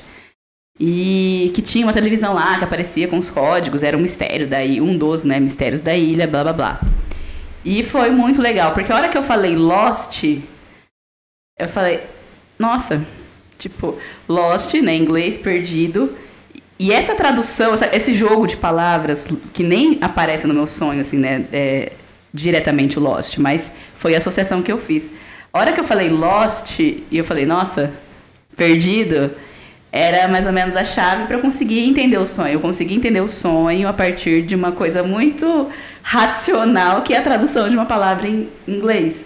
E 0.79 1.51
que 1.55 1.63
tinha 1.63 1.87
uma 1.87 1.93
televisão 1.93 2.35
lá 2.35 2.59
que 2.59 2.65
aparecia 2.65 3.09
com 3.09 3.19
os 3.19 3.31
códigos, 3.31 3.83
era 3.83 3.97
um 3.97 4.01
mistério 4.01 4.47
daí, 4.47 4.81
um 4.81 4.97
dos 4.97 5.25
né, 5.25 5.41
mistérios 5.41 5.81
da 5.81 5.95
ilha, 5.95 6.27
blá 6.27 6.43
blá 6.43 6.53
blá. 6.53 6.81
E 7.65 7.83
foi 7.83 8.11
muito 8.11 8.41
legal, 8.41 8.73
porque 8.73 8.93
a 8.93 8.97
hora 8.97 9.09
que 9.09 9.19
eu 9.19 9.23
falei 9.23 9.57
Lost, 9.57 10.23
eu 11.59 11.69
falei, 11.69 12.01
nossa, 12.59 13.05
tipo, 13.59 13.99
Lost, 14.29 14.75
né, 14.75 14.95
inglês, 14.95 15.39
perdido. 15.39 16.15
E 16.79 16.93
essa 16.93 17.15
tradução, 17.15 17.75
esse 17.93 18.13
jogo 18.13 18.47
de 18.47 18.57
palavras, 18.57 19.27
que 19.55 19.63
nem 19.63 19.99
aparece 20.03 20.47
no 20.47 20.53
meu 20.53 20.67
sonho, 20.67 21.01
assim, 21.01 21.17
né, 21.17 21.47
é, 21.53 21.93
diretamente 22.37 22.99
o 22.99 23.03
Lost, 23.03 23.39
mas 23.39 23.71
foi 23.97 24.15
a 24.15 24.19
associação 24.19 24.63
que 24.63 24.71
eu 24.71 24.79
fiz. 24.79 25.11
A 25.53 25.59
hora 25.59 25.73
que 25.73 25.81
eu 25.81 25.85
falei 25.85 26.11
Lost 26.11 26.79
e 26.79 27.05
eu 27.11 27.25
falei, 27.25 27.47
nossa, 27.47 27.93
perdido, 28.57 29.31
era 29.91 30.29
mais 30.29 30.47
ou 30.47 30.53
menos 30.53 30.77
a 30.77 30.85
chave 30.85 31.25
para 31.25 31.37
eu 31.37 31.41
conseguir 31.41 31.81
entender 31.81 32.19
o 32.19 32.27
sonho. 32.27 32.53
Eu 32.53 32.61
consegui 32.61 32.95
entender 32.95 33.21
o 33.21 33.29
sonho 33.29 33.89
a 33.89 33.93
partir 33.93 34.43
de 34.43 34.55
uma 34.55 34.73
coisa 34.73 35.03
muito 35.03 35.69
racional, 36.03 37.03
que 37.03 37.15
é 37.15 37.19
a 37.19 37.23
tradução 37.23 37.69
de 37.71 37.75
uma 37.75 37.87
palavra 37.87 38.29
em 38.29 38.49
inglês, 38.69 39.25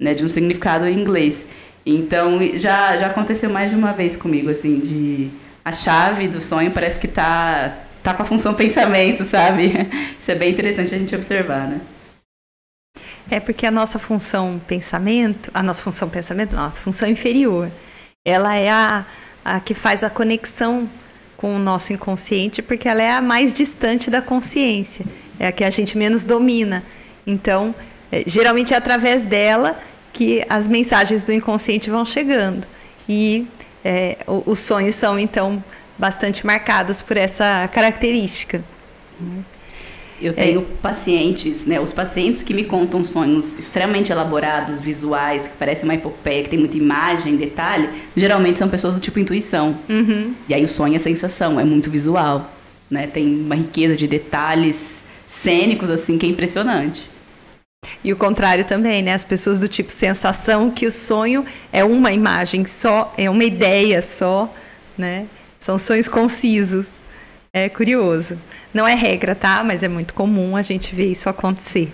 né, 0.00 0.14
de 0.14 0.24
um 0.24 0.28
significado 0.28 0.86
em 0.86 0.98
inglês. 0.98 1.44
Então, 1.84 2.38
já, 2.54 2.96
já 2.96 3.08
aconteceu 3.08 3.50
mais 3.50 3.70
de 3.70 3.76
uma 3.76 3.92
vez 3.92 4.16
comigo, 4.16 4.48
assim, 4.48 4.78
de 4.78 5.30
a 5.64 5.72
chave 5.72 6.28
do 6.28 6.40
sonho 6.40 6.70
parece 6.70 6.98
que 6.98 7.08
tá, 7.08 7.78
tá 8.02 8.14
com 8.14 8.22
a 8.22 8.26
função 8.26 8.54
pensamento, 8.54 9.24
sabe? 9.24 9.88
Isso 10.20 10.30
é 10.30 10.34
bem 10.34 10.52
interessante 10.52 10.94
a 10.94 10.98
gente 10.98 11.14
observar, 11.14 11.66
né? 11.66 11.80
É 13.30 13.40
porque 13.40 13.66
a 13.66 13.70
nossa 13.70 13.98
função 13.98 14.60
pensamento, 14.66 15.50
a 15.54 15.62
nossa 15.62 15.82
função 15.82 16.08
pensamento, 16.08 16.54
nossa 16.54 16.80
função 16.80 17.08
inferior, 17.08 17.70
ela 18.24 18.54
é 18.54 18.70
a, 18.70 19.04
a 19.44 19.60
que 19.60 19.74
faz 19.74 20.04
a 20.04 20.10
conexão 20.10 20.88
com 21.36 21.56
o 21.56 21.58
nosso 21.58 21.92
inconsciente, 21.92 22.62
porque 22.62 22.88
ela 22.88 23.02
é 23.02 23.12
a 23.12 23.20
mais 23.20 23.52
distante 23.52 24.10
da 24.10 24.22
consciência, 24.22 25.04
é 25.38 25.46
a 25.46 25.52
que 25.52 25.64
a 25.64 25.70
gente 25.70 25.96
menos 25.96 26.24
domina. 26.24 26.82
Então, 27.26 27.74
é, 28.12 28.22
geralmente 28.26 28.72
é 28.74 28.76
através 28.76 29.26
dela 29.26 29.78
que 30.12 30.44
as 30.48 30.68
mensagens 30.68 31.24
do 31.24 31.32
inconsciente 31.32 31.90
vão 31.90 32.04
chegando. 32.04 32.66
E 33.08 33.46
é, 33.84 34.16
os 34.26 34.60
sonhos 34.60 34.94
são, 34.94 35.18
então, 35.18 35.62
bastante 35.98 36.46
marcados 36.46 37.02
por 37.02 37.16
essa 37.16 37.68
característica. 37.72 38.64
Eu 40.20 40.32
tenho 40.32 40.60
é. 40.60 40.64
pacientes, 40.80 41.66
né? 41.66 41.80
Os 41.80 41.92
pacientes 41.92 42.42
que 42.42 42.54
me 42.54 42.64
contam 42.64 43.04
sonhos 43.04 43.58
extremamente 43.58 44.12
elaborados, 44.12 44.80
visuais, 44.80 45.44
que 45.44 45.56
parecem 45.58 45.84
uma 45.84 45.94
epopeia, 45.94 46.42
que 46.42 46.50
tem 46.50 46.58
muita 46.58 46.76
imagem, 46.76 47.36
detalhe, 47.36 47.88
geralmente 48.16 48.58
são 48.58 48.68
pessoas 48.68 48.94
do 48.94 49.00
tipo 49.00 49.18
intuição. 49.18 49.76
Uhum. 49.88 50.34
E 50.48 50.54
aí 50.54 50.64
o 50.64 50.68
sonho 50.68 50.94
é 50.94 50.98
sensação, 50.98 51.58
é 51.58 51.64
muito 51.64 51.90
visual, 51.90 52.50
né? 52.88 53.06
Tem 53.06 53.26
uma 53.26 53.56
riqueza 53.56 53.96
de 53.96 54.06
detalhes 54.06 55.04
cênicos, 55.26 55.90
assim, 55.90 56.16
que 56.16 56.26
é 56.26 56.28
impressionante. 56.28 57.10
E 58.02 58.12
o 58.12 58.16
contrário 58.16 58.64
também, 58.64 59.02
né? 59.02 59.12
As 59.14 59.24
pessoas 59.24 59.58
do 59.58 59.68
tipo 59.68 59.90
sensação, 59.90 60.70
que 60.70 60.86
o 60.86 60.92
sonho 60.92 61.44
é 61.72 61.84
uma 61.84 62.12
imagem 62.12 62.64
só, 62.64 63.12
é 63.16 63.28
uma 63.28 63.44
ideia 63.44 64.00
só, 64.00 64.52
né? 64.96 65.26
São 65.58 65.78
sonhos 65.78 66.08
concisos. 66.08 67.02
É 67.56 67.68
curioso. 67.68 68.36
Não 68.74 68.86
é 68.86 68.94
regra, 68.94 69.32
tá? 69.32 69.62
Mas 69.62 69.84
é 69.84 69.88
muito 69.88 70.12
comum 70.12 70.56
a 70.56 70.62
gente 70.62 70.92
ver 70.92 71.06
isso 71.12 71.28
acontecer. 71.28 71.92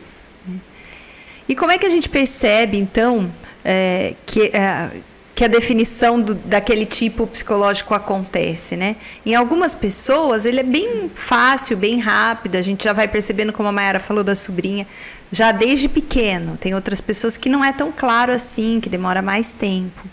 E 1.46 1.54
como 1.54 1.70
é 1.70 1.76
que 1.76 1.84
a 1.84 1.90
gente 1.90 2.08
percebe, 2.08 2.78
então, 2.78 3.30
é, 3.62 4.14
que, 4.24 4.44
é, 4.56 4.90
que 5.34 5.44
a 5.44 5.48
definição 5.48 6.18
do, 6.18 6.34
daquele 6.34 6.86
tipo 6.86 7.26
psicológico 7.26 7.92
acontece, 7.92 8.74
né? 8.74 8.96
Em 9.26 9.34
algumas 9.34 9.74
pessoas, 9.74 10.46
ele 10.46 10.60
é 10.60 10.62
bem 10.62 11.10
fácil, 11.14 11.76
bem 11.76 11.98
rápido, 11.98 12.56
a 12.56 12.62
gente 12.62 12.84
já 12.84 12.94
vai 12.94 13.06
percebendo, 13.06 13.52
como 13.52 13.68
a 13.68 13.72
Mayara 13.72 14.00
falou 14.00 14.24
da 14.24 14.34
sobrinha, 14.34 14.86
já 15.30 15.52
desde 15.52 15.90
pequeno. 15.90 16.56
Tem 16.56 16.74
outras 16.74 17.02
pessoas 17.02 17.36
que 17.36 17.50
não 17.50 17.62
é 17.62 17.70
tão 17.70 17.92
claro 17.92 18.32
assim, 18.32 18.80
que 18.80 18.88
demora 18.88 19.20
mais 19.20 19.52
tempo. 19.52 20.06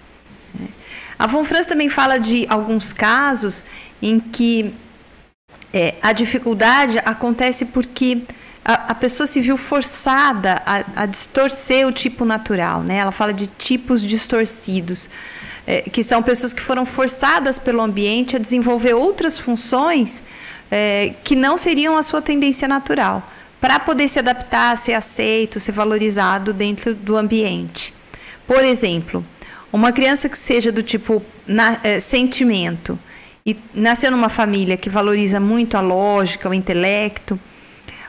Né? 0.60 0.68
A 1.18 1.26
Von 1.26 1.46
Franz 1.46 1.66
também 1.68 1.88
fala 1.88 2.18
de 2.18 2.46
alguns 2.50 2.92
casos 2.92 3.64
em 4.02 4.20
que 4.20 4.76
é, 5.74 5.96
a 6.02 6.14
dificuldade 6.14 6.98
acontece 7.00 7.66
porque 7.66 8.22
a, 8.64 8.92
a, 8.92 8.96
pessoa 8.96 9.26
se 9.28 9.40
viu 9.40 9.58
forçada 9.58 10.62
a, 10.66 11.04
a, 11.04 11.06
distorcer 11.06 11.88
o 11.88 11.92
tipo 11.92 12.26
natural, 12.26 12.84
né? 12.84 12.98
Ela 12.98 13.12
fala 13.12 13.34
de 13.34 13.48
tipos 13.48 14.02
distorcidos, 14.02 15.10
é, 15.66 15.82
que 15.82 16.04
são 16.04 16.22
pessoas 16.22 16.54
que 16.54 16.62
foram 16.62 16.86
forçadas 16.86 17.58
pelo 17.60 17.82
ambiente 17.82 18.36
a 18.36 18.40
desenvolver 18.40 18.94
outras 18.94 19.38
funções 19.38 20.22
é, 20.70 21.14
que 21.24 21.36
não 21.36 21.58
seriam 21.58 21.98
a 21.98 22.04
sua 22.04 22.22
tendência 22.22 22.68
natural, 22.68 23.24
para 23.60 23.80
poder 23.80 24.08
se 24.08 24.20
adaptar, 24.20 24.78
ser 24.78 24.94
aceito, 24.94 25.60
ser 25.60 25.72
valorizado 25.72 26.54
dentro 26.54 26.94
do 26.94 27.18
ambiente. 27.18 27.94
Por 28.46 28.64
exemplo, 28.64 29.26
uma 29.72 29.92
criança 29.92 30.30
que 30.30 30.38
seja 30.38 30.72
do 30.72 30.84
tipo 30.84 31.22
na, 31.46 31.80
é, 31.84 32.00
sentimento, 32.00 33.00
e 33.48 33.58
nasceu 33.74 34.12
numa 34.12 34.28
família 34.28 34.76
que 34.76 34.90
valoriza 34.90 35.40
muito 35.40 35.78
a 35.78 35.82
lógica, 35.82 36.50
o 36.50 36.54
intelecto, 36.54 37.40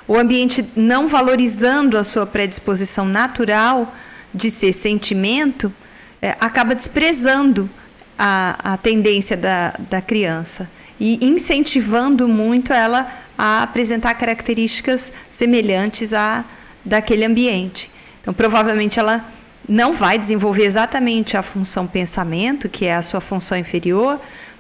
o 0.09 0.17
ambiente 0.17 0.69
não 0.75 1.07
valorizando 1.07 1.97
a 1.97 2.03
sua 2.03 2.27
predisposição 2.27 3.05
natural 3.05 3.95
de 4.35 4.51
ser 4.51 4.73
sentimento, 4.73 5.73
é, 6.21 6.35
acaba 6.41 6.75
desprezando 6.75 7.71
a, 8.19 8.73
a 8.73 8.77
tendência 8.77 9.37
da, 9.37 9.75
da 9.89 10.03
criança 10.03 10.69
e 10.99 11.25
incentivando 11.25 12.27
muito 12.27 12.73
ela 12.73 13.09
a 13.37 13.63
apresentar 13.63 14.15
características 14.15 15.13
semelhantes 15.31 16.13
a 16.13 16.45
daquele 16.85 17.25
ambiente. 17.25 17.93
Então, 18.21 18.35
provavelmente 18.35 18.99
ela 18.99 19.25
não 19.69 19.93
vai 19.93 20.19
desenvolver 20.19 20.65
exatamente 20.65 21.37
a 21.37 21.43
função 21.43 21.87
pensamento, 21.87 22.69
que 22.69 22.87
é 22.87 22.97
a 22.97 23.03
sua 23.03 23.21
função 23.21 23.57
inferior, 23.57 24.19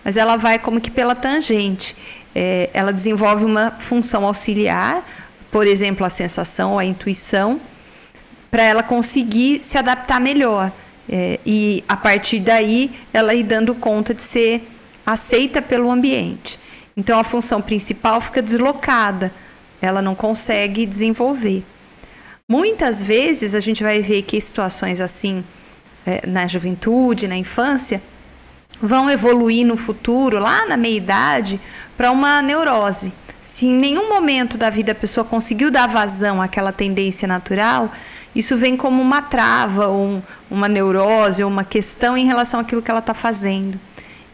mas 0.08 0.16
ela 0.16 0.38
vai 0.38 0.58
como 0.58 0.80
que 0.80 0.90
pela 0.90 1.14
tangente. 1.14 1.94
É, 2.34 2.70
ela 2.72 2.94
desenvolve 2.94 3.44
uma 3.44 3.72
função 3.72 4.24
auxiliar, 4.24 5.06
por 5.50 5.66
exemplo, 5.66 6.06
a 6.06 6.08
sensação, 6.08 6.78
a 6.78 6.84
intuição, 6.86 7.60
para 8.50 8.62
ela 8.62 8.82
conseguir 8.82 9.60
se 9.62 9.76
adaptar 9.76 10.18
melhor. 10.18 10.72
É, 11.06 11.38
e 11.44 11.84
a 11.86 11.94
partir 11.94 12.40
daí 12.40 12.90
ela 13.12 13.34
ir 13.34 13.42
dando 13.42 13.74
conta 13.74 14.14
de 14.14 14.22
ser 14.22 14.66
aceita 15.04 15.60
pelo 15.60 15.90
ambiente. 15.90 16.58
Então 16.96 17.18
a 17.18 17.22
função 17.22 17.60
principal 17.60 18.18
fica 18.18 18.40
deslocada, 18.40 19.30
ela 19.78 20.00
não 20.00 20.14
consegue 20.14 20.86
desenvolver. 20.86 21.62
Muitas 22.50 23.02
vezes 23.02 23.54
a 23.54 23.60
gente 23.60 23.82
vai 23.82 24.00
ver 24.00 24.22
que 24.22 24.40
situações 24.40 25.02
assim, 25.02 25.44
é, 26.06 26.26
na 26.26 26.46
juventude, 26.46 27.28
na 27.28 27.36
infância, 27.36 28.00
vão 28.80 29.10
evoluir 29.10 29.66
no 29.66 29.76
futuro, 29.76 30.38
lá 30.38 30.66
na 30.66 30.76
meia-idade, 30.76 31.60
para 31.96 32.10
uma 32.10 32.40
neurose. 32.40 33.12
Se 33.42 33.66
em 33.66 33.74
nenhum 33.74 34.08
momento 34.08 34.58
da 34.58 34.70
vida 34.70 34.92
a 34.92 34.94
pessoa 34.94 35.24
conseguiu 35.24 35.70
dar 35.70 35.86
vazão 35.86 36.40
àquela 36.40 36.70
tendência 36.70 37.26
natural, 37.26 37.90
isso 38.34 38.56
vem 38.56 38.76
como 38.76 39.00
uma 39.00 39.22
trava, 39.22 39.88
um, 39.90 40.22
uma 40.50 40.68
neurose, 40.68 41.42
ou 41.42 41.50
uma 41.50 41.64
questão 41.64 42.16
em 42.16 42.26
relação 42.26 42.60
àquilo 42.60 42.82
que 42.82 42.90
ela 42.90 43.00
está 43.00 43.14
fazendo. 43.14 43.80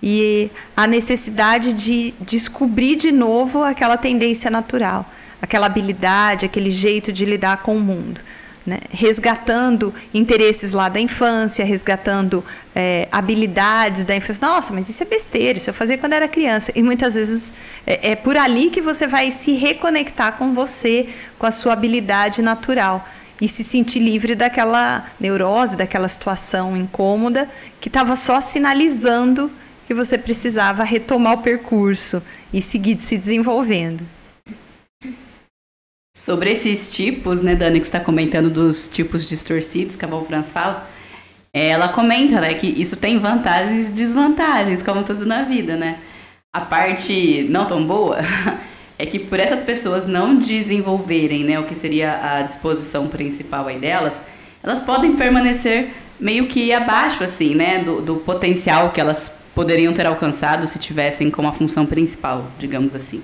E 0.02 0.50
a 0.76 0.86
necessidade 0.86 1.72
de 1.72 2.12
descobrir 2.20 2.96
de 2.96 3.10
novo 3.10 3.62
aquela 3.62 3.96
tendência 3.96 4.50
natural, 4.50 5.08
aquela 5.40 5.66
habilidade, 5.66 6.44
aquele 6.44 6.70
jeito 6.70 7.10
de 7.12 7.24
lidar 7.24 7.58
com 7.58 7.76
o 7.76 7.80
mundo. 7.80 8.20
Né? 8.66 8.78
resgatando 8.90 9.92
interesses 10.14 10.72
lá 10.72 10.88
da 10.88 10.98
infância, 10.98 11.62
resgatando 11.66 12.42
é, 12.74 13.06
habilidades 13.12 14.04
da 14.04 14.16
infância. 14.16 14.48
Nossa, 14.48 14.72
mas 14.72 14.88
isso 14.88 15.02
é 15.02 15.06
besteira, 15.06 15.58
isso 15.58 15.68
eu 15.68 15.74
fazia 15.74 15.98
quando 15.98 16.14
era 16.14 16.26
criança. 16.26 16.72
E 16.74 16.82
muitas 16.82 17.14
vezes 17.14 17.52
é, 17.86 18.12
é 18.12 18.16
por 18.16 18.38
ali 18.38 18.70
que 18.70 18.80
você 18.80 19.06
vai 19.06 19.30
se 19.30 19.52
reconectar 19.52 20.38
com 20.38 20.54
você, 20.54 21.10
com 21.38 21.44
a 21.44 21.50
sua 21.50 21.74
habilidade 21.74 22.40
natural 22.40 23.06
e 23.38 23.46
se 23.46 23.62
sentir 23.62 23.98
livre 23.98 24.34
daquela 24.34 25.04
neurose, 25.20 25.76
daquela 25.76 26.08
situação 26.08 26.74
incômoda 26.74 27.50
que 27.80 27.90
estava 27.90 28.16
só 28.16 28.40
sinalizando 28.40 29.50
que 29.86 29.92
você 29.92 30.16
precisava 30.16 30.84
retomar 30.84 31.34
o 31.34 31.42
percurso 31.42 32.22
e 32.52 32.62
seguir 32.62 32.98
se 32.98 33.18
desenvolvendo. 33.18 34.06
Sobre 36.16 36.52
esses 36.52 36.92
tipos, 36.92 37.40
né, 37.40 37.56
Dani, 37.56 37.80
que 37.80 37.86
está 37.86 37.98
comentando 37.98 38.48
dos 38.48 38.86
tipos 38.86 39.26
distorcidos 39.26 39.96
que 39.96 40.04
a 40.04 40.08
Von 40.08 40.24
Franz 40.24 40.52
fala, 40.52 40.88
ela 41.52 41.88
comenta, 41.88 42.40
né, 42.40 42.54
que 42.54 42.68
isso 42.68 42.96
tem 42.96 43.18
vantagens 43.18 43.88
e 43.88 43.90
desvantagens, 43.90 44.80
como 44.80 45.02
tudo 45.02 45.26
na 45.26 45.42
vida, 45.42 45.76
né? 45.76 45.98
A 46.52 46.60
parte 46.60 47.44
não 47.50 47.66
tão 47.66 47.84
boa 47.84 48.18
é 48.96 49.04
que 49.04 49.18
por 49.18 49.40
essas 49.40 49.64
pessoas 49.64 50.06
não 50.06 50.38
desenvolverem, 50.38 51.42
né, 51.42 51.58
o 51.58 51.64
que 51.64 51.74
seria 51.74 52.38
a 52.38 52.42
disposição 52.42 53.08
principal 53.08 53.66
aí 53.66 53.80
delas, 53.80 54.20
elas 54.62 54.80
podem 54.80 55.16
permanecer 55.16 55.94
meio 56.20 56.46
que 56.46 56.72
abaixo, 56.72 57.24
assim, 57.24 57.56
né, 57.56 57.80
do, 57.80 58.00
do 58.00 58.16
potencial 58.18 58.92
que 58.92 59.00
elas 59.00 59.32
poderiam 59.52 59.92
ter 59.92 60.06
alcançado 60.06 60.64
se 60.68 60.78
tivessem 60.78 61.28
como 61.28 61.48
a 61.48 61.52
função 61.52 61.84
principal, 61.84 62.46
digamos 62.56 62.94
assim. 62.94 63.20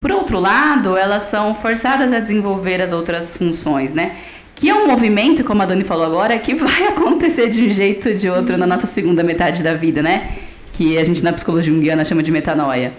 Por 0.00 0.12
outro 0.12 0.38
lado, 0.38 0.96
elas 0.96 1.24
são 1.24 1.56
forçadas 1.56 2.12
a 2.12 2.20
desenvolver 2.20 2.80
as 2.80 2.92
outras 2.92 3.36
funções, 3.36 3.92
né? 3.92 4.14
Que 4.54 4.70
é 4.70 4.74
um 4.74 4.86
movimento, 4.86 5.42
como 5.42 5.60
a 5.60 5.66
Dani 5.66 5.82
falou 5.82 6.06
agora, 6.06 6.38
que 6.38 6.54
vai 6.54 6.86
acontecer 6.86 7.48
de 7.48 7.60
um 7.62 7.70
jeito 7.70 8.08
ou 8.08 8.14
de 8.14 8.28
outro 8.28 8.56
na 8.56 8.64
nossa 8.64 8.86
segunda 8.86 9.24
metade 9.24 9.60
da 9.60 9.74
vida, 9.74 10.00
né? 10.00 10.28
Que 10.72 10.96
a 10.98 11.02
gente 11.02 11.24
na 11.24 11.32
psicologia 11.32 11.72
junguiana 11.72 12.04
chama 12.04 12.22
de 12.22 12.30
metanoia. 12.30 12.92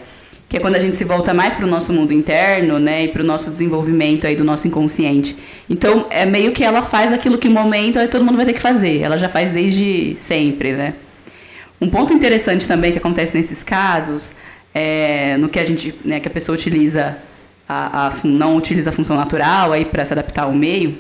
Que 0.49 0.57
é 0.57 0.59
quando 0.59 0.75
a 0.75 0.79
gente 0.79 0.97
se 0.97 1.05
volta 1.05 1.33
mais 1.33 1.55
para 1.55 1.65
o 1.65 1.69
nosso 1.69 1.93
mundo 1.93 2.11
interno, 2.11 2.79
né? 2.79 3.05
E 3.05 3.07
para 3.07 3.21
o 3.21 3.25
nosso 3.25 3.49
desenvolvimento 3.49 4.27
aí 4.27 4.35
do 4.35 4.43
nosso 4.43 4.67
inconsciente. 4.67 5.37
Então, 5.69 6.05
é 6.09 6.25
meio 6.25 6.51
que 6.51 6.65
ela 6.65 6.81
faz 6.81 7.13
aquilo 7.13 7.37
que 7.37 7.47
no 7.47 7.53
momento 7.53 8.05
todo 8.09 8.25
mundo 8.25 8.35
vai 8.35 8.45
ter 8.45 8.53
que 8.53 8.61
fazer. 8.61 8.99
Ela 8.99 9.17
já 9.17 9.29
faz 9.29 9.53
desde 9.53 10.15
sempre, 10.17 10.73
né? 10.73 10.95
Um 11.79 11.89
ponto 11.89 12.13
interessante 12.13 12.67
também 12.67 12.91
que 12.91 12.97
acontece 12.97 13.37
nesses 13.37 13.63
casos 13.63 14.33
é, 14.73 15.37
no 15.37 15.49
que 15.49 15.59
a 15.59 15.65
gente, 15.65 15.93
né, 16.03 16.19
que 16.19 16.27
a 16.27 16.31
pessoa 16.31 16.55
utiliza 16.55 17.17
a, 17.67 18.07
a 18.07 18.13
não 18.23 18.55
utiliza 18.55 18.89
a 18.89 18.93
função 18.93 19.15
natural 19.15 19.71
aí 19.71 19.85
para 19.85 20.03
se 20.03 20.13
adaptar 20.13 20.43
ao 20.43 20.53
meio, 20.53 20.97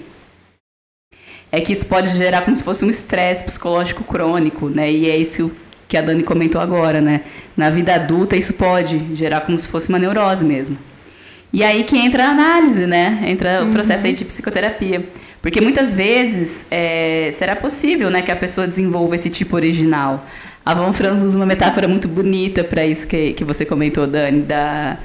é 1.51 1.59
que 1.59 1.73
isso 1.73 1.85
pode 1.87 2.09
gerar 2.15 2.41
como 2.41 2.55
se 2.55 2.63
fosse 2.63 2.85
um 2.85 2.89
estresse 2.89 3.43
psicológico 3.43 4.03
crônico, 4.03 4.69
né? 4.69 4.91
E 4.91 5.09
é 5.09 5.17
isso 5.17 5.51
que 5.87 5.97
a 5.97 6.01
Dani 6.01 6.21
comentou 6.21 6.61
agora, 6.61 7.01
né? 7.01 7.21
Na 7.57 7.71
vida 7.71 7.95
adulta 7.95 8.35
isso 8.35 8.53
pode 8.53 9.15
gerar 9.15 9.41
como 9.41 9.57
se 9.57 9.67
fosse 9.67 9.89
uma 9.89 9.97
neurose 9.97 10.45
mesmo. 10.45 10.77
E 11.51 11.63
aí 11.63 11.83
que 11.83 11.97
entra 11.97 12.25
a 12.25 12.29
análise, 12.29 12.85
né? 12.85 13.23
Entra 13.25 13.63
uhum. 13.63 13.69
o 13.69 13.71
processo 13.71 14.05
aí 14.05 14.13
de 14.13 14.23
psicoterapia. 14.23 15.03
Porque 15.41 15.61
muitas 15.61 15.93
vezes 15.93 16.65
é, 16.69 17.31
será 17.33 17.55
possível 17.55 18.09
né, 18.09 18.21
que 18.21 18.29
a 18.29 18.35
pessoa 18.35 18.67
desenvolva 18.67 19.15
esse 19.15 19.29
tipo 19.29 19.55
original. 19.55 20.25
A 20.65 20.73
Von 20.73 20.93
Franz 20.93 21.23
usa 21.23 21.37
uma 21.37 21.45
metáfora 21.45 21.87
muito 21.87 22.07
bonita 22.07 22.63
para 22.63 22.85
isso 22.85 23.07
que, 23.07 23.33
que 23.33 23.43
você 23.43 23.65
comentou, 23.65 24.05
Dani, 24.05 24.41
da 24.41 24.97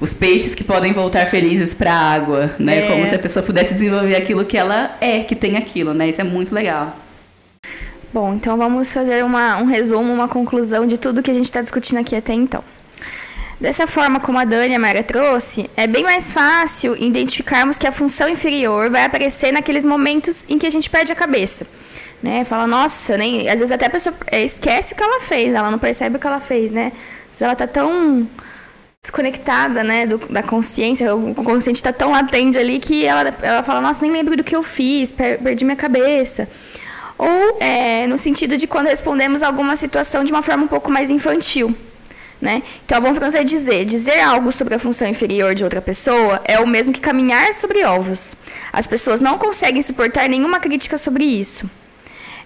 os 0.00 0.12
peixes 0.12 0.54
que 0.54 0.62
podem 0.62 0.92
voltar 0.92 1.26
felizes 1.26 1.72
para 1.72 1.92
a 1.92 2.12
água, 2.12 2.54
né? 2.58 2.80
É. 2.80 2.88
Como 2.88 3.06
se 3.06 3.14
a 3.14 3.18
pessoa 3.18 3.42
pudesse 3.42 3.74
desenvolver 3.74 4.14
aquilo 4.14 4.44
que 4.44 4.56
ela 4.56 4.96
é, 5.00 5.20
que 5.20 5.34
tem 5.34 5.56
aquilo, 5.56 5.94
né? 5.94 6.08
Isso 6.08 6.20
é 6.20 6.24
muito 6.24 6.54
legal. 6.54 6.96
Bom, 8.12 8.34
então 8.34 8.56
vamos 8.56 8.92
fazer 8.92 9.24
uma, 9.24 9.56
um 9.58 9.64
resumo, 9.64 10.12
uma 10.12 10.28
conclusão 10.28 10.86
de 10.86 10.98
tudo 10.98 11.22
que 11.22 11.30
a 11.30 11.34
gente 11.34 11.46
está 11.46 11.60
discutindo 11.60 11.98
aqui 11.98 12.14
até 12.14 12.32
então. 12.32 12.62
Dessa 13.58 13.86
forma 13.86 14.20
como 14.20 14.38
a 14.38 14.44
Dani 14.44 14.72
e 14.72 14.76
a 14.76 14.78
Mara 14.78 15.02
trouxe, 15.02 15.70
é 15.76 15.86
bem 15.86 16.02
mais 16.02 16.30
fácil 16.30 16.94
identificarmos 17.02 17.78
que 17.78 17.86
a 17.86 17.92
função 17.92 18.28
inferior 18.28 18.90
vai 18.90 19.04
aparecer 19.04 19.50
naqueles 19.50 19.84
momentos 19.84 20.44
em 20.48 20.58
que 20.58 20.66
a 20.66 20.70
gente 20.70 20.90
perde 20.90 21.10
a 21.10 21.14
cabeça 21.14 21.66
né? 22.22 22.44
Fala, 22.44 22.66
nossa, 22.66 23.16
nem. 23.16 23.48
Às 23.48 23.60
vezes 23.60 23.72
até 23.72 23.86
a 23.86 23.90
pessoa 23.90 24.14
esquece 24.32 24.94
o 24.94 24.96
que 24.96 25.02
ela 25.02 25.20
fez, 25.20 25.54
ela 25.54 25.70
não 25.70 25.78
percebe 25.78 26.16
o 26.16 26.18
que 26.18 26.26
ela 26.26 26.40
fez, 26.40 26.72
né? 26.72 26.92
Às 27.24 27.28
vezes 27.28 27.42
ela 27.42 27.56
tá 27.56 27.66
tão 27.66 28.28
desconectada, 29.06 29.84
né, 29.84 30.04
do, 30.04 30.18
da 30.18 30.42
consciência, 30.42 31.14
o 31.14 31.32
consciente 31.32 31.78
está 31.78 31.92
tão 31.92 32.10
latente 32.10 32.58
ali 32.58 32.80
que 32.80 33.06
ela, 33.06 33.32
ela 33.40 33.62
fala, 33.62 33.80
nossa, 33.80 34.04
nem 34.04 34.12
lembro 34.12 34.36
do 34.36 34.42
que 34.42 34.56
eu 34.56 34.64
fiz, 34.64 35.12
per, 35.12 35.38
perdi 35.38 35.64
minha 35.64 35.76
cabeça. 35.76 36.48
Ou 37.16 37.56
é, 37.60 38.06
no 38.08 38.18
sentido 38.18 38.56
de 38.56 38.66
quando 38.66 38.88
respondemos 38.88 39.44
alguma 39.44 39.76
situação 39.76 40.24
de 40.24 40.32
uma 40.32 40.42
forma 40.42 40.64
um 40.64 40.68
pouco 40.68 40.90
mais 40.90 41.08
infantil. 41.10 41.74
Né? 42.40 42.62
Então, 42.84 43.00
vamos 43.00 43.18
fazer 43.18 43.44
dizer, 43.44 43.84
dizer 43.84 44.20
algo 44.20 44.52
sobre 44.52 44.74
a 44.74 44.78
função 44.78 45.08
inferior 45.08 45.54
de 45.54 45.64
outra 45.64 45.80
pessoa 45.80 46.42
é 46.44 46.58
o 46.58 46.66
mesmo 46.66 46.92
que 46.92 47.00
caminhar 47.00 47.54
sobre 47.54 47.84
ovos. 47.84 48.34
As 48.72 48.86
pessoas 48.86 49.20
não 49.20 49.38
conseguem 49.38 49.80
suportar 49.80 50.28
nenhuma 50.28 50.58
crítica 50.58 50.98
sobre 50.98 51.24
isso 51.24 51.70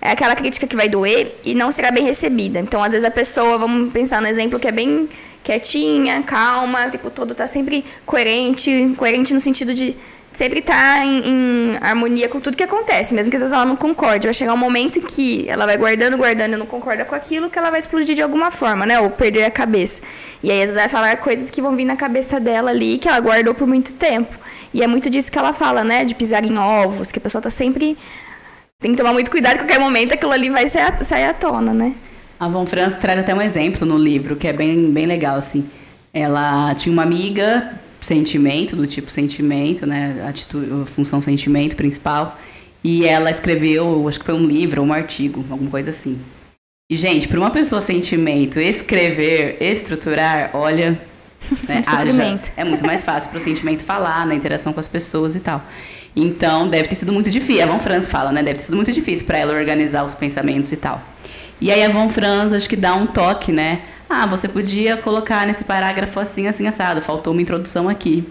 é 0.00 0.10
aquela 0.10 0.34
crítica 0.34 0.66
que 0.66 0.76
vai 0.76 0.88
doer 0.88 1.34
e 1.44 1.54
não 1.54 1.70
será 1.70 1.90
bem 1.90 2.04
recebida. 2.04 2.58
Então, 2.58 2.82
às 2.82 2.92
vezes 2.92 3.04
a 3.04 3.10
pessoa, 3.10 3.58
vamos 3.58 3.92
pensar 3.92 4.22
no 4.22 4.28
exemplo 4.28 4.58
que 4.58 4.68
é 4.68 4.72
bem 4.72 5.08
quietinha, 5.42 6.22
calma, 6.22 6.88
tipo, 6.88 7.10
todo 7.10 7.34
tá 7.34 7.46
sempre 7.46 7.84
coerente, 8.06 8.94
coerente 8.96 9.32
no 9.32 9.40
sentido 9.40 9.74
de 9.74 9.96
sempre 10.32 10.60
estar 10.60 10.98
tá 10.98 11.04
em, 11.04 11.22
em, 11.26 11.78
harmonia 11.80 12.28
com 12.28 12.40
tudo 12.40 12.56
que 12.56 12.62
acontece, 12.62 13.14
mesmo 13.14 13.30
que 13.30 13.36
às 13.36 13.42
vezes 13.42 13.52
ela 13.52 13.64
não 13.64 13.76
concorde. 13.76 14.26
Vai 14.26 14.34
chegar 14.34 14.54
um 14.54 14.58
momento 14.58 14.98
em 14.98 15.02
que 15.02 15.48
ela 15.48 15.66
vai 15.66 15.76
guardando, 15.76 16.16
guardando 16.16 16.54
e 16.54 16.56
não 16.56 16.66
concorda 16.66 17.04
com 17.04 17.14
aquilo, 17.14 17.50
que 17.50 17.58
ela 17.58 17.70
vai 17.70 17.78
explodir 17.78 18.14
de 18.14 18.22
alguma 18.22 18.50
forma, 18.50 18.86
né? 18.86 19.00
Ou 19.00 19.10
perder 19.10 19.44
a 19.44 19.50
cabeça. 19.50 20.00
E 20.42 20.50
aí 20.50 20.58
às 20.58 20.70
vezes 20.70 20.76
vai 20.76 20.88
falar 20.88 21.16
coisas 21.16 21.50
que 21.50 21.60
vão 21.60 21.74
vir 21.74 21.84
na 21.84 21.96
cabeça 21.96 22.38
dela 22.38 22.70
ali, 22.70 22.98
que 22.98 23.08
ela 23.08 23.20
guardou 23.20 23.54
por 23.54 23.66
muito 23.66 23.94
tempo. 23.94 24.38
E 24.72 24.82
é 24.82 24.86
muito 24.86 25.10
disso 25.10 25.32
que 25.32 25.38
ela 25.38 25.52
fala, 25.52 25.82
né? 25.82 26.04
De 26.04 26.14
pisar 26.14 26.44
em 26.44 26.56
ovos, 26.56 27.10
que 27.10 27.18
a 27.18 27.22
pessoa 27.22 27.42
tá 27.42 27.50
sempre 27.50 27.98
tem 28.81 28.93
que 28.93 28.97
tomar 28.97 29.12
muito 29.12 29.31
cuidado, 29.31 29.59
qualquer 29.59 29.79
momento 29.79 30.14
aquilo 30.14 30.33
ali 30.33 30.49
vai 30.49 30.66
sair 30.66 31.25
à 31.25 31.35
tona, 31.35 31.73
né? 31.75 31.95
A 32.38 32.49
Von 32.49 32.64
Franz 32.64 32.95
traz 32.95 33.21
até 33.21 33.35
um 33.35 33.43
exemplo 33.43 33.87
no 33.87 33.99
livro, 33.99 34.35
que 34.35 34.49
é 34.49 34.53
bem, 34.53 34.90
bem 34.90 35.05
legal, 35.05 35.37
assim. 35.37 35.69
Ela 36.12 36.75
tinha 36.75 36.90
uma 36.90 37.03
amiga, 37.03 37.79
sentimento, 38.01 38.75
do 38.75 38.87
tipo 38.87 39.11
sentimento, 39.11 39.87
né? 39.87 40.25
Atitude, 40.27 40.90
função 40.90 41.21
sentimento 41.21 41.77
principal. 41.77 42.38
E 42.83 43.05
ela 43.05 43.31
escreveu, 43.31 44.09
acho 44.09 44.19
que 44.19 44.25
foi 44.25 44.35
um 44.35 44.47
livro, 44.47 44.83
um 44.83 44.90
artigo, 44.90 45.45
alguma 45.51 45.71
coisa 45.71 45.90
assim. 45.90 46.19
E, 46.90 46.97
gente, 46.97 47.29
para 47.29 47.38
uma 47.38 47.51
pessoa 47.51 47.83
sentimento, 47.83 48.59
escrever, 48.59 49.59
estruturar, 49.61 50.51
olha, 50.55 50.99
Né? 51.66 51.83
sofrimento. 51.83 52.53
é 52.57 52.64
muito 52.64 52.85
mais 52.87 53.05
fácil 53.05 53.31
para 53.31 53.38
o 53.38 53.40
sentimento 53.40 53.85
falar, 53.85 54.26
na 54.26 54.35
interação 54.35 54.72
com 54.72 54.81
as 54.81 54.87
pessoas 54.87 55.35
e 55.35 55.40
tal. 55.40 55.62
Então, 56.14 56.68
deve 56.68 56.88
ter 56.88 56.96
sido 56.96 57.12
muito 57.12 57.31
difícil. 57.31 57.62
A 57.62 57.66
Von 57.66 57.81
Franz 57.81 58.09
fala, 58.09 58.33
né? 58.33 58.42
Deve 58.42 58.59
ter 58.59 58.64
sido 58.64 58.76
muito 58.76 58.92
difícil 58.92 59.26
para 59.26 59.38
ela 59.38 59.55
organizar 59.55 60.05
os 60.05 60.14
pensamentos 60.14 60.72
e 60.72 60.76
tal. 60.76 61.03
E 61.61 61.70
aí 61.70 61.85
a 61.85 61.88
Von 61.88 62.09
Franz 62.11 62.53
acho 62.53 62.68
que 62.68 62.76
dá 62.76 62.94
um 62.94 63.07
toque, 63.07 63.53
né? 63.53 63.83
Ah, 64.09 64.26
você 64.26 64.48
podia 64.48 64.96
colocar 64.96 65.46
nesse 65.46 65.62
parágrafo 65.62 66.18
assim, 66.18 66.48
assim, 66.48 66.66
assado. 66.66 67.00
Faltou 67.00 67.33
uma 67.33 67.42
introdução 67.42 67.88
aqui. 67.88 68.24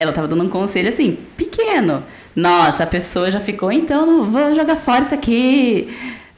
Ela 0.00 0.10
estava 0.10 0.28
dando 0.28 0.44
um 0.44 0.48
conselho 0.48 0.88
assim, 0.88 1.18
pequeno. 1.36 2.02
Nossa, 2.36 2.84
a 2.84 2.86
pessoa 2.86 3.30
já 3.30 3.40
ficou, 3.40 3.72
então 3.72 4.24
vou 4.24 4.54
jogar 4.54 4.76
fora 4.76 5.02
isso 5.02 5.14
aqui. 5.14 5.88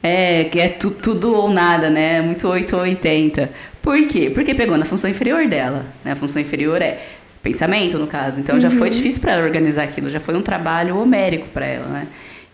É, 0.01 0.45
que 0.45 0.59
é 0.59 0.67
tu, 0.67 0.91
tudo 0.91 1.33
ou 1.33 1.49
nada, 1.49 1.89
né? 1.89 2.21
Muito 2.21 2.47
8 2.47 2.75
ou 2.75 2.81
80. 2.81 3.49
Por 3.83 4.01
quê? 4.07 4.31
Porque 4.33 4.55
pegou 4.55 4.77
na 4.77 4.85
função 4.85 5.09
inferior 5.09 5.45
dela. 5.45 5.85
Né? 6.05 6.13
A 6.13 6.15
função 6.15 6.41
inferior 6.41 6.81
é 6.81 7.05
pensamento, 7.43 7.99
no 7.99 8.07
caso. 8.07 8.39
Então 8.39 8.55
uhum. 8.55 8.61
já 8.61 8.71
foi 8.71 8.87
uhum. 8.87 8.95
difícil 8.95 9.19
para 9.19 9.33
ela 9.33 9.43
organizar 9.43 9.83
aquilo, 9.83 10.09
já 10.09 10.21
foi 10.21 10.35
um 10.35 10.41
trabalho 10.41 10.97
homérico 10.97 11.49
para 11.49 11.65
ela, 11.65 11.87
né? 11.87 12.07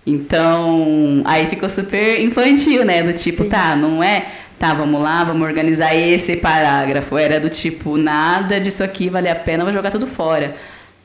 Então, 0.08 1.22
aí 1.24 1.46
ficou 1.46 1.70
super 1.70 2.20
infantil, 2.20 2.84
né? 2.84 3.04
Do 3.04 3.14
tipo, 3.14 3.44
Sim. 3.44 3.50
tá, 3.50 3.76
não 3.76 4.04
é, 4.04 4.26
tá, 4.58 4.74
vamos 4.74 5.00
lá, 5.00 5.24
vamos 5.24 5.48
organizar 5.48 5.96
esse 5.96 6.36
parágrafo. 6.36 7.16
Era 7.16 7.40
do 7.40 7.50
tipo, 7.50 7.96
nada 7.96 8.60
disso 8.60 8.84
aqui 8.84 9.08
vale 9.08 9.30
a 9.30 9.36
pena, 9.36 9.64
vou 9.64 9.72
jogar 9.72 9.92
tudo 9.92 10.08
fora. 10.08 10.56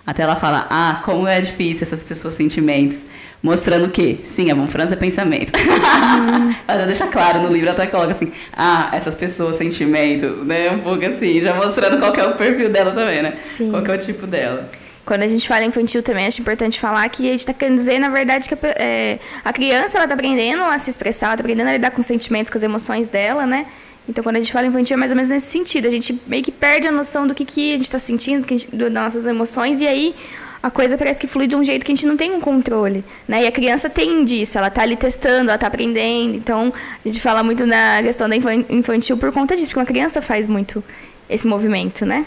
Até 0.07 0.23
ela 0.23 0.37
fala, 0.37 0.67
ah, 0.69 1.01
como 1.05 1.27
é 1.27 1.40
difícil 1.40 1.83
essas 1.83 2.05
pessoas 2.05 2.35
sentimentos. 2.35 3.05
Mostrando 3.43 3.90
que, 3.90 4.21
sim, 4.23 4.51
a 4.51 4.55
Von 4.55 4.69
Franz 4.69 4.90
é 4.90 4.97
pensamento. 4.97 5.53
Uhum. 5.55 6.55
ela 6.67 6.81
já 6.81 6.87
deixa 6.87 7.07
claro 7.07 7.43
no 7.43 7.53
livro, 7.53 7.71
até 7.71 7.87
coloca 7.87 8.11
assim, 8.11 8.33
ah, 8.55 8.88
essas 8.93 9.14
pessoas 9.14 9.57
sentimento, 9.57 10.27
né? 10.45 10.71
Um 10.71 10.79
pouco 10.79 11.05
assim, 11.05 11.40
já 11.40 11.55
mostrando 11.55 11.99
qual 11.99 12.14
é 12.14 12.27
o 12.27 12.35
perfil 12.37 12.71
dela 12.71 12.93
também, 12.93 13.23
né? 13.23 13.35
Sim. 13.40 13.71
Qual 13.71 13.85
é 13.85 13.95
o 13.95 13.99
tipo 13.99 14.27
dela. 14.27 14.71
Quando 15.05 15.23
a 15.23 15.29
gente 15.29 15.47
fala 15.47 15.64
infantil 15.64 16.03
também, 16.03 16.27
acho 16.27 16.40
importante 16.40 16.81
falar 16.81 17.07
que 17.11 17.29
a 17.29 17.33
gente 17.33 17.40
está 17.40 17.53
querendo 17.53 17.77
dizer, 17.77 17.99
na 17.99 18.09
verdade, 18.09 18.49
que 18.49 18.55
a, 18.55 18.59
é, 18.77 19.19
a 19.45 19.53
criança 19.53 19.99
ela 19.99 20.07
está 20.07 20.14
aprendendo 20.14 20.62
a 20.64 20.79
se 20.79 20.88
expressar, 20.88 21.27
ela 21.27 21.35
está 21.35 21.43
aprendendo 21.43 21.69
a 21.69 21.73
lidar 21.73 21.90
com 21.90 22.01
os 22.01 22.07
sentimentos, 22.07 22.51
com 22.51 22.57
as 22.57 22.64
emoções 22.64 23.09
dela, 23.09 23.45
né? 23.45 23.67
Então, 24.09 24.23
quando 24.23 24.37
a 24.37 24.40
gente 24.40 24.53
fala 24.53 24.67
infantil, 24.67 24.95
é 24.95 24.99
mais 24.99 25.12
ou 25.12 25.17
menos 25.17 25.31
nesse 25.31 25.47
sentido. 25.47 25.87
A 25.87 25.90
gente 25.90 26.21
meio 26.27 26.43
que 26.43 26.53
perde 26.53 26.87
a 26.87 26.93
noção 26.93 27.27
do 27.27 27.35
que, 27.35 27.45
que 27.45 27.73
a 27.73 27.77
gente 27.77 27.87
está 27.87 27.99
sentindo, 27.99 28.47
do 28.47 28.90
das 28.90 28.93
nossas 28.93 29.27
emoções, 29.27 29.81
e 29.81 29.87
aí 29.87 30.14
a 30.62 30.71
coisa 30.71 30.97
parece 30.97 31.21
que 31.21 31.27
flui 31.27 31.47
de 31.47 31.55
um 31.55 31.62
jeito 31.62 31.85
que 31.85 31.93
a 31.93 31.95
gente 31.95 32.07
não 32.07 32.17
tem 32.17 32.33
um 32.33 32.40
controle, 32.40 33.05
né? 33.29 33.45
E 33.45 33.47
a 33.47 33.53
criança 33.53 33.90
tem 33.90 34.25
disso, 34.25 34.57
ela 34.57 34.69
está 34.69 34.83
ali 34.83 34.97
testando, 34.97 35.51
ela 35.51 35.57
está 35.57 35.67
aprendendo. 35.67 36.37
Então, 36.37 36.73
a 36.73 37.09
gente 37.09 37.21
fala 37.21 37.43
muito 37.43 37.67
na 37.67 38.03
questão 38.03 38.29
da 38.29 38.35
infantil 38.37 39.17
por 39.19 39.31
conta 39.31 39.55
disso, 39.55 39.67
porque 39.67 39.81
uma 39.81 39.87
criança 39.87 40.23
faz 40.23 40.49
muito 40.49 40.83
esse 41.29 41.47
movimento, 41.47 42.07
né? 42.07 42.25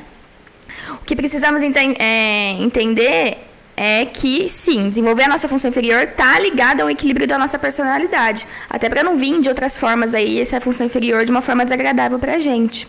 O 1.02 1.06
que 1.06 1.16
precisamos 1.16 1.63
enten 1.63 1.96
é, 1.98 2.52
entender 2.60 3.38
é 3.78 4.06
que, 4.06 4.50
sim, 4.50 4.90
desenvolver 4.90 5.24
a 5.24 5.28
nossa 5.28 5.48
função 5.48 5.70
inferior 5.70 6.02
está 6.02 6.40
ligada 6.40 6.82
ao 6.82 6.90
equilíbrio 6.90 7.28
da 7.28 7.38
nossa 7.38 7.60
personalidade. 7.60 8.48
Até 8.68 8.90
para 8.90 9.04
não 9.04 9.16
vir 9.16 9.40
de 9.40 9.50
outras 9.50 9.78
formas 9.78 10.16
aí 10.16 10.42
essa 10.42 10.60
função 10.60 10.88
inferior 10.88 11.24
de 11.24 11.32
uma 11.32 11.44
forma 11.44 11.63
desagradável 11.63 12.18
para 12.18 12.34
a 12.34 12.40
gente. 12.40 12.88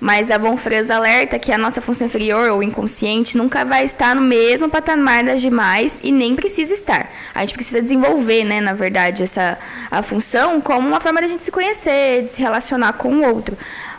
Mas 0.00 0.30
a 0.30 0.38
Von 0.38 0.56
Franz 0.56 0.90
alerta 0.90 1.38
que 1.38 1.52
a 1.52 1.58
nossa 1.58 1.80
função 1.80 2.06
inferior 2.06 2.50
ou 2.50 2.62
inconsciente 2.62 3.36
nunca 3.36 3.64
vai 3.64 3.84
estar 3.84 4.14
no 4.14 4.22
mesmo 4.22 4.68
patamar 4.68 5.22
das 5.22 5.40
demais 5.40 6.00
e 6.02 6.10
nem 6.10 6.34
precisa 6.34 6.72
estar. 6.72 7.10
A 7.34 7.40
gente 7.40 7.54
precisa 7.54 7.80
desenvolver, 7.80 8.44
né, 8.44 8.60
na 8.60 8.72
verdade, 8.72 9.22
essa 9.22 9.58
a 9.90 10.02
função 10.02 10.60
como 10.60 10.88
uma 10.88 11.00
forma 11.00 11.20
de 11.20 11.26
a 11.26 11.28
gente 11.28 11.42
se 11.42 11.52
conhecer, 11.52 12.22
de 12.22 12.30
se 12.30 12.42
relacionar 12.42 12.94
com 12.94 13.16
o 13.16 13.24
outro 13.24 13.56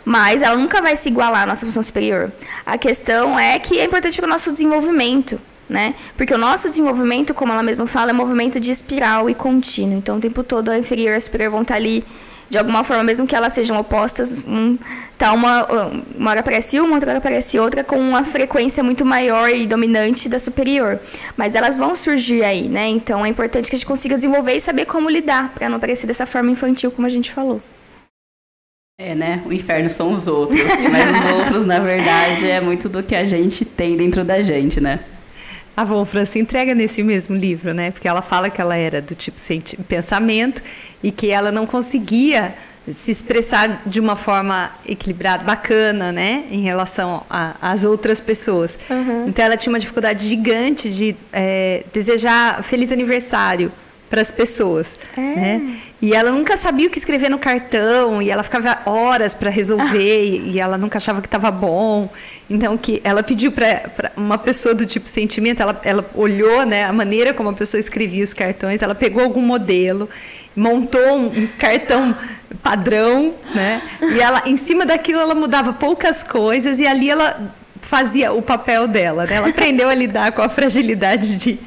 mas 0.08 0.40
ela 0.40 0.56
nunca 0.56 0.80
vai 0.80 0.94
se 0.94 1.08
igualar 1.08 1.42
à 1.42 1.46
nossa 1.46 1.66
função 1.66 1.82
superior. 1.82 2.30
A 2.64 2.78
questão 2.78 3.36
é 3.36 3.58
que 3.58 3.80
é 3.80 3.84
importante 3.84 4.16
para 4.16 4.26
o 4.26 4.30
nosso 4.30 4.52
desenvolvimento. 4.52 5.36
Né? 5.68 5.94
Porque 6.16 6.32
o 6.32 6.38
nosso 6.38 6.68
desenvolvimento, 6.68 7.34
como 7.34 7.52
ela 7.52 7.62
mesma 7.62 7.86
fala, 7.86 8.10
é 8.10 8.12
movimento 8.12 8.60
de 8.60 8.70
espiral 8.70 9.28
e 9.28 9.34
contínuo. 9.34 9.98
Então, 9.98 10.18
o 10.18 10.20
tempo 10.20 10.44
todo 10.44 10.68
a 10.68 10.78
inferior 10.78 11.12
e 11.12 11.16
a 11.16 11.20
superior 11.20 11.50
vão 11.50 11.62
estar 11.62 11.74
ali 11.74 12.04
de 12.48 12.58
alguma 12.58 12.84
forma, 12.84 13.02
mesmo 13.02 13.26
que 13.26 13.34
elas 13.34 13.52
sejam 13.52 13.76
opostas, 13.78 14.44
um, 14.46 14.78
tá 15.18 15.32
uma, 15.32 15.66
uma 16.16 16.30
hora 16.30 16.40
aparece 16.40 16.78
uma, 16.78 16.94
outra 16.94 17.10
hora 17.10 17.18
aparece 17.18 17.58
outra, 17.58 17.82
com 17.82 17.98
uma 17.98 18.22
frequência 18.22 18.82
muito 18.82 19.04
maior 19.04 19.50
e 19.50 19.66
dominante 19.66 20.28
da 20.28 20.38
superior. 20.38 21.00
Mas 21.36 21.54
elas 21.54 21.76
vão 21.76 21.96
surgir 21.96 22.44
aí, 22.44 22.68
né? 22.68 22.86
Então 22.88 23.24
é 23.26 23.28
importante 23.28 23.68
que 23.68 23.74
a 23.74 23.78
gente 23.78 23.86
consiga 23.86 24.14
desenvolver 24.14 24.54
e 24.54 24.60
saber 24.60 24.86
como 24.86 25.10
lidar, 25.10 25.52
para 25.54 25.68
não 25.68 25.80
parecer 25.80 26.06
dessa 26.06 26.24
forma 26.24 26.50
infantil, 26.50 26.90
como 26.90 27.06
a 27.06 27.10
gente 27.10 27.32
falou. 27.32 27.60
É, 28.98 29.14
né? 29.14 29.42
O 29.44 29.52
inferno 29.52 29.90
são 29.90 30.14
os 30.14 30.26
outros. 30.26 30.60
Mas 30.90 31.18
os 31.18 31.26
outros, 31.38 31.66
na 31.66 31.80
verdade, 31.80 32.48
é 32.48 32.60
muito 32.60 32.88
do 32.88 33.02
que 33.02 33.14
a 33.14 33.24
gente 33.24 33.64
tem 33.64 33.96
dentro 33.96 34.24
da 34.24 34.42
gente, 34.42 34.80
né? 34.80 35.00
A 35.76 35.84
Von 35.84 36.04
França 36.04 36.38
entrega 36.38 36.74
nesse 36.74 37.02
mesmo 37.02 37.36
livro, 37.36 37.74
né? 37.74 37.90
Porque 37.90 38.08
ela 38.08 38.22
fala 38.22 38.48
que 38.48 38.60
ela 38.60 38.76
era 38.76 39.02
do 39.02 39.14
tipo 39.14 39.40
pensamento 39.86 40.62
e 41.02 41.10
que 41.10 41.30
ela 41.30 41.52
não 41.52 41.66
conseguia 41.66 42.54
se 42.92 43.10
expressar 43.10 43.82
de 43.84 43.98
uma 43.98 44.14
forma 44.16 44.70
equilibrada, 44.86 45.42
bacana, 45.42 46.12
né, 46.12 46.44
em 46.50 46.62
relação 46.62 47.24
às 47.60 47.84
outras 47.84 48.20
pessoas. 48.20 48.78
Uhum. 48.88 49.26
Então 49.26 49.44
ela 49.44 49.56
tinha 49.56 49.72
uma 49.72 49.80
dificuldade 49.80 50.26
gigante 50.26 50.88
de 50.88 51.16
é, 51.32 51.84
desejar 51.92 52.62
feliz 52.62 52.92
aniversário 52.92 53.72
para 54.08 54.20
as 54.20 54.30
pessoas, 54.30 54.94
é. 55.16 55.20
né? 55.20 55.80
E 56.00 56.14
ela 56.14 56.30
nunca 56.30 56.56
sabia 56.56 56.86
o 56.86 56.90
que 56.90 56.98
escrever 56.98 57.30
no 57.30 57.38
cartão 57.38 58.20
e 58.20 58.30
ela 58.30 58.42
ficava 58.42 58.78
horas 58.84 59.34
para 59.34 59.50
resolver 59.50 60.20
ah. 60.20 60.46
e, 60.46 60.60
ela 60.60 60.76
nunca 60.76 60.98
achava 60.98 61.20
que 61.20 61.26
estava 61.26 61.50
bom. 61.50 62.08
Então 62.48 62.76
que 62.76 63.00
ela 63.02 63.22
pediu 63.22 63.50
para 63.50 64.12
uma 64.16 64.38
pessoa 64.38 64.74
do 64.74 64.86
tipo 64.86 65.08
sentimento, 65.08 65.62
ela, 65.62 65.80
ela 65.82 66.08
olhou, 66.14 66.64
né, 66.64 66.84
a 66.84 66.92
maneira 66.92 67.32
como 67.34 67.48
a 67.48 67.52
pessoa 67.52 67.80
escrevia 67.80 68.22
os 68.22 68.32
cartões, 68.32 68.82
ela 68.82 68.94
pegou 68.94 69.22
algum 69.22 69.40
modelo, 69.40 70.08
montou 70.54 71.16
um, 71.16 71.26
um 71.26 71.46
cartão 71.58 72.14
padrão, 72.62 73.34
né? 73.54 73.82
E 74.02 74.20
ela 74.20 74.42
em 74.46 74.56
cima 74.56 74.86
daquilo 74.86 75.20
ela 75.20 75.34
mudava 75.34 75.72
poucas 75.72 76.22
coisas 76.22 76.78
e 76.78 76.86
ali 76.86 77.10
ela 77.10 77.54
fazia 77.86 78.32
o 78.32 78.42
papel 78.42 78.88
dela, 78.88 79.24
né? 79.26 79.36
Ela 79.36 79.48
aprendeu 79.48 79.88
a 79.88 79.94
lidar 79.94 80.32
com 80.32 80.42
a 80.42 80.48
fragilidade 80.48 81.38
de, 81.38 81.58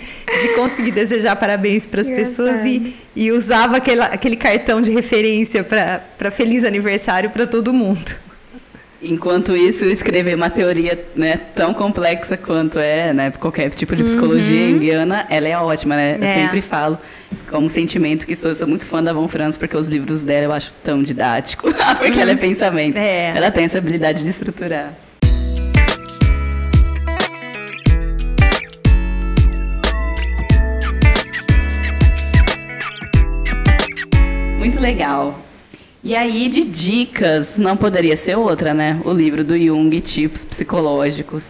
de 0.42 0.48
conseguir 0.50 0.92
desejar 0.92 1.36
parabéns 1.38 1.86
para 1.86 2.02
as 2.02 2.10
pessoas 2.10 2.66
e, 2.66 2.94
e 3.16 3.32
usava 3.32 3.78
aquele, 3.78 4.02
aquele 4.02 4.36
cartão 4.36 4.82
de 4.82 4.92
referência 4.92 5.64
para 5.64 6.30
feliz 6.30 6.66
aniversário 6.66 7.30
para 7.30 7.48
todo 7.48 7.74
mundo. 7.74 8.16
Enquanto 9.02 9.56
isso, 9.56 9.86
escrever 9.86 10.36
uma 10.36 10.50
teoria 10.50 11.02
né, 11.16 11.40
tão 11.56 11.74
complexa 11.74 12.36
quanto 12.36 12.80
é, 12.80 13.14
né, 13.14 13.32
qualquer 13.32 13.70
tipo 13.70 13.96
de 13.96 14.04
psicologia 14.04 14.66
uhum. 14.66 14.72
indiana, 14.72 15.26
ela 15.30 15.48
é 15.48 15.58
ótima, 15.58 15.96
né? 15.96 16.12
É. 16.12 16.16
Eu 16.16 16.44
sempre 16.44 16.62
falo 16.62 17.00
como 17.50 17.70
sentimento 17.70 18.28
que 18.28 18.36
sou, 18.36 18.52
eu 18.52 18.56
sou 18.56 18.68
muito 18.68 18.86
fã 18.86 19.02
da 19.02 19.14
Von 19.14 19.30
Franz 19.30 19.56
porque 19.56 19.78
os 19.78 19.88
livros 19.88 20.22
dela 20.22 20.44
eu 20.44 20.52
acho 20.52 20.74
tão 20.84 21.02
didático, 21.02 21.74
porque 21.98 22.16
uhum. 22.18 22.20
ela 22.20 22.32
é 22.32 22.36
pensamento. 22.36 22.98
É. 22.98 23.32
Ela 23.38 23.50
tem 23.50 23.64
essa 23.64 23.78
habilidade 23.78 24.22
de 24.22 24.30
estruturar. 24.30 24.94
Muito 34.80 34.94
legal. 34.94 35.38
E 36.02 36.16
aí, 36.16 36.48
de 36.48 36.64
dicas, 36.64 37.58
não 37.58 37.76
poderia 37.76 38.16
ser 38.16 38.38
outra, 38.38 38.74
né? 38.74 39.02
O 39.04 39.12
livro 39.12 39.44
do 39.44 39.58
Jung, 39.58 40.00
Tipos 40.00 40.46
Psicológicos. 40.46 41.50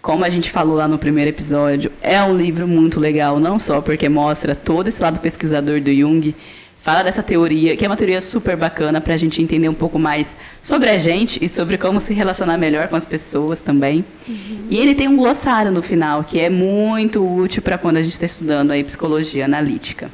Como 0.00 0.24
a 0.24 0.30
gente 0.30 0.48
falou 0.48 0.76
lá 0.76 0.86
no 0.86 0.96
primeiro 0.96 1.28
episódio, 1.28 1.90
é 2.00 2.22
um 2.22 2.36
livro 2.36 2.68
muito 2.68 3.00
legal, 3.00 3.40
não 3.40 3.58
só 3.58 3.80
porque 3.80 4.08
mostra 4.08 4.54
todo 4.54 4.86
esse 4.86 5.02
lado 5.02 5.18
pesquisador 5.18 5.80
do 5.80 5.92
Jung, 5.92 6.32
fala 6.78 7.02
dessa 7.02 7.20
teoria, 7.20 7.76
que 7.76 7.84
é 7.84 7.88
uma 7.88 7.96
teoria 7.96 8.20
super 8.20 8.56
bacana 8.56 9.00
para 9.00 9.14
a 9.14 9.16
gente 9.16 9.42
entender 9.42 9.68
um 9.68 9.74
pouco 9.74 9.98
mais 9.98 10.36
sobre 10.62 10.88
a 10.88 10.98
gente 10.98 11.44
e 11.44 11.48
sobre 11.48 11.76
como 11.78 11.98
se 11.98 12.14
relacionar 12.14 12.56
melhor 12.56 12.86
com 12.86 12.94
as 12.94 13.04
pessoas 13.04 13.58
também. 13.58 14.04
Uhum. 14.28 14.66
E 14.70 14.78
ele 14.78 14.94
tem 14.94 15.08
um 15.08 15.16
glossário 15.16 15.72
no 15.72 15.82
final, 15.82 16.22
que 16.22 16.38
é 16.38 16.48
muito 16.48 17.26
útil 17.26 17.60
para 17.60 17.76
quando 17.76 17.96
a 17.96 18.02
gente 18.02 18.12
está 18.12 18.26
estudando 18.26 18.70
aí 18.70 18.84
psicologia 18.84 19.46
analítica. 19.46 20.08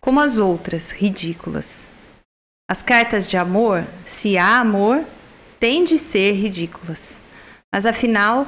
como 0.00 0.20
as 0.20 0.38
outras 0.38 0.92
ridículas. 0.92 1.88
As 2.70 2.84
cartas 2.84 3.28
de 3.28 3.36
amor, 3.36 3.84
se 4.04 4.38
há 4.38 4.60
amor, 4.60 5.04
têm 5.58 5.82
de 5.82 5.98
ser 5.98 6.34
ridículas. 6.34 7.20
Mas 7.72 7.84
afinal, 7.84 8.46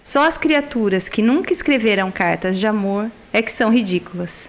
só 0.00 0.24
as 0.24 0.38
criaturas 0.38 1.08
que 1.08 1.20
nunca 1.20 1.52
escreveram 1.52 2.12
cartas 2.12 2.60
de 2.60 2.68
amor 2.68 3.10
é 3.32 3.42
que 3.42 3.50
são 3.50 3.72
ridículas. 3.72 4.48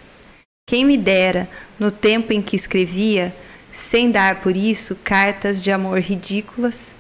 Quem 0.69 0.86
me 0.86 0.97
dera, 0.97 1.50
no 1.80 1.89
tempo 1.89 2.32
em 2.32 2.43
que 2.43 2.56
escrevia, 2.56 3.36
sem 3.74 4.12
dar 4.12 4.39
por 4.39 4.56
isso 4.56 4.95
cartas 5.04 5.63
de 5.63 5.71
amor 5.71 6.00
ridículas? 6.00 6.95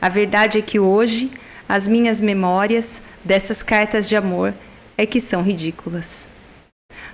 A 0.00 0.08
verdade 0.08 0.58
é 0.58 0.62
que 0.62 0.78
hoje 0.78 1.28
as 1.68 1.88
minhas 1.88 2.20
memórias 2.20 3.02
dessas 3.24 3.64
cartas 3.64 4.08
de 4.08 4.14
amor 4.14 4.54
é 4.96 5.06
que 5.06 5.20
são 5.20 5.42
ridículas. 5.42 6.28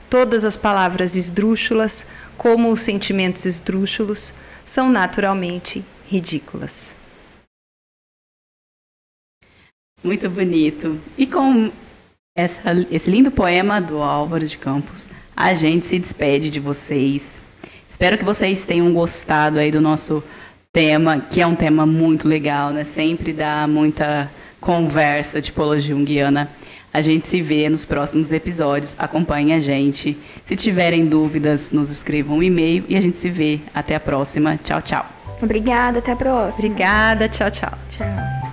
Todas 0.08 0.44
as 0.44 0.56
palavras 0.56 1.16
esdrúxulas, 1.16 2.06
como 2.36 2.70
os 2.70 2.80
sentimentos 2.80 3.44
esdrúxulos, 3.44 4.32
são 4.64 4.90
naturalmente 4.90 5.84
ridículas. 6.06 6.94
Muito 10.02 10.28
bonito. 10.28 11.00
E 11.16 11.26
com 11.26 11.70
essa, 12.36 12.72
esse 12.90 13.10
lindo 13.10 13.30
poema 13.30 13.80
do 13.80 14.02
Álvaro 14.02 14.46
de 14.46 14.58
Campos, 14.58 15.06
a 15.36 15.54
gente 15.54 15.86
se 15.86 15.98
despede 15.98 16.50
de 16.50 16.60
vocês. 16.60 17.40
Espero 17.88 18.18
que 18.18 18.24
vocês 18.24 18.66
tenham 18.66 18.92
gostado 18.92 19.58
aí 19.58 19.70
do 19.70 19.80
nosso 19.80 20.22
tema, 20.72 21.20
que 21.20 21.40
é 21.40 21.46
um 21.46 21.54
tema 21.54 21.86
muito 21.86 22.26
legal, 22.26 22.70
né? 22.70 22.84
Sempre 22.84 23.32
dá 23.32 23.66
muita 23.66 24.30
conversa, 24.60 25.40
tipologia 25.40 25.94
junguiana. 25.94 26.48
A 26.92 27.00
gente 27.00 27.26
se 27.26 27.40
vê 27.40 27.68
nos 27.68 27.84
próximos 27.84 28.32
episódios. 28.32 28.94
Acompanhe 28.98 29.52
a 29.52 29.60
gente. 29.60 30.18
Se 30.44 30.54
tiverem 30.54 31.06
dúvidas, 31.06 31.70
nos 31.70 31.90
escrevam 31.90 32.38
um 32.38 32.42
e-mail 32.42 32.84
e 32.88 32.96
a 32.96 33.00
gente 33.00 33.16
se 33.16 33.30
vê. 33.30 33.60
Até 33.74 33.94
a 33.94 34.00
próxima. 34.00 34.58
Tchau, 34.62 34.82
tchau. 34.82 35.06
Obrigada, 35.42 35.98
até 35.98 36.12
a 36.12 36.16
próxima. 36.16 36.68
Obrigada, 36.68 37.28
tchau, 37.28 37.50
tchau. 37.50 37.72
Tchau. 37.88 38.51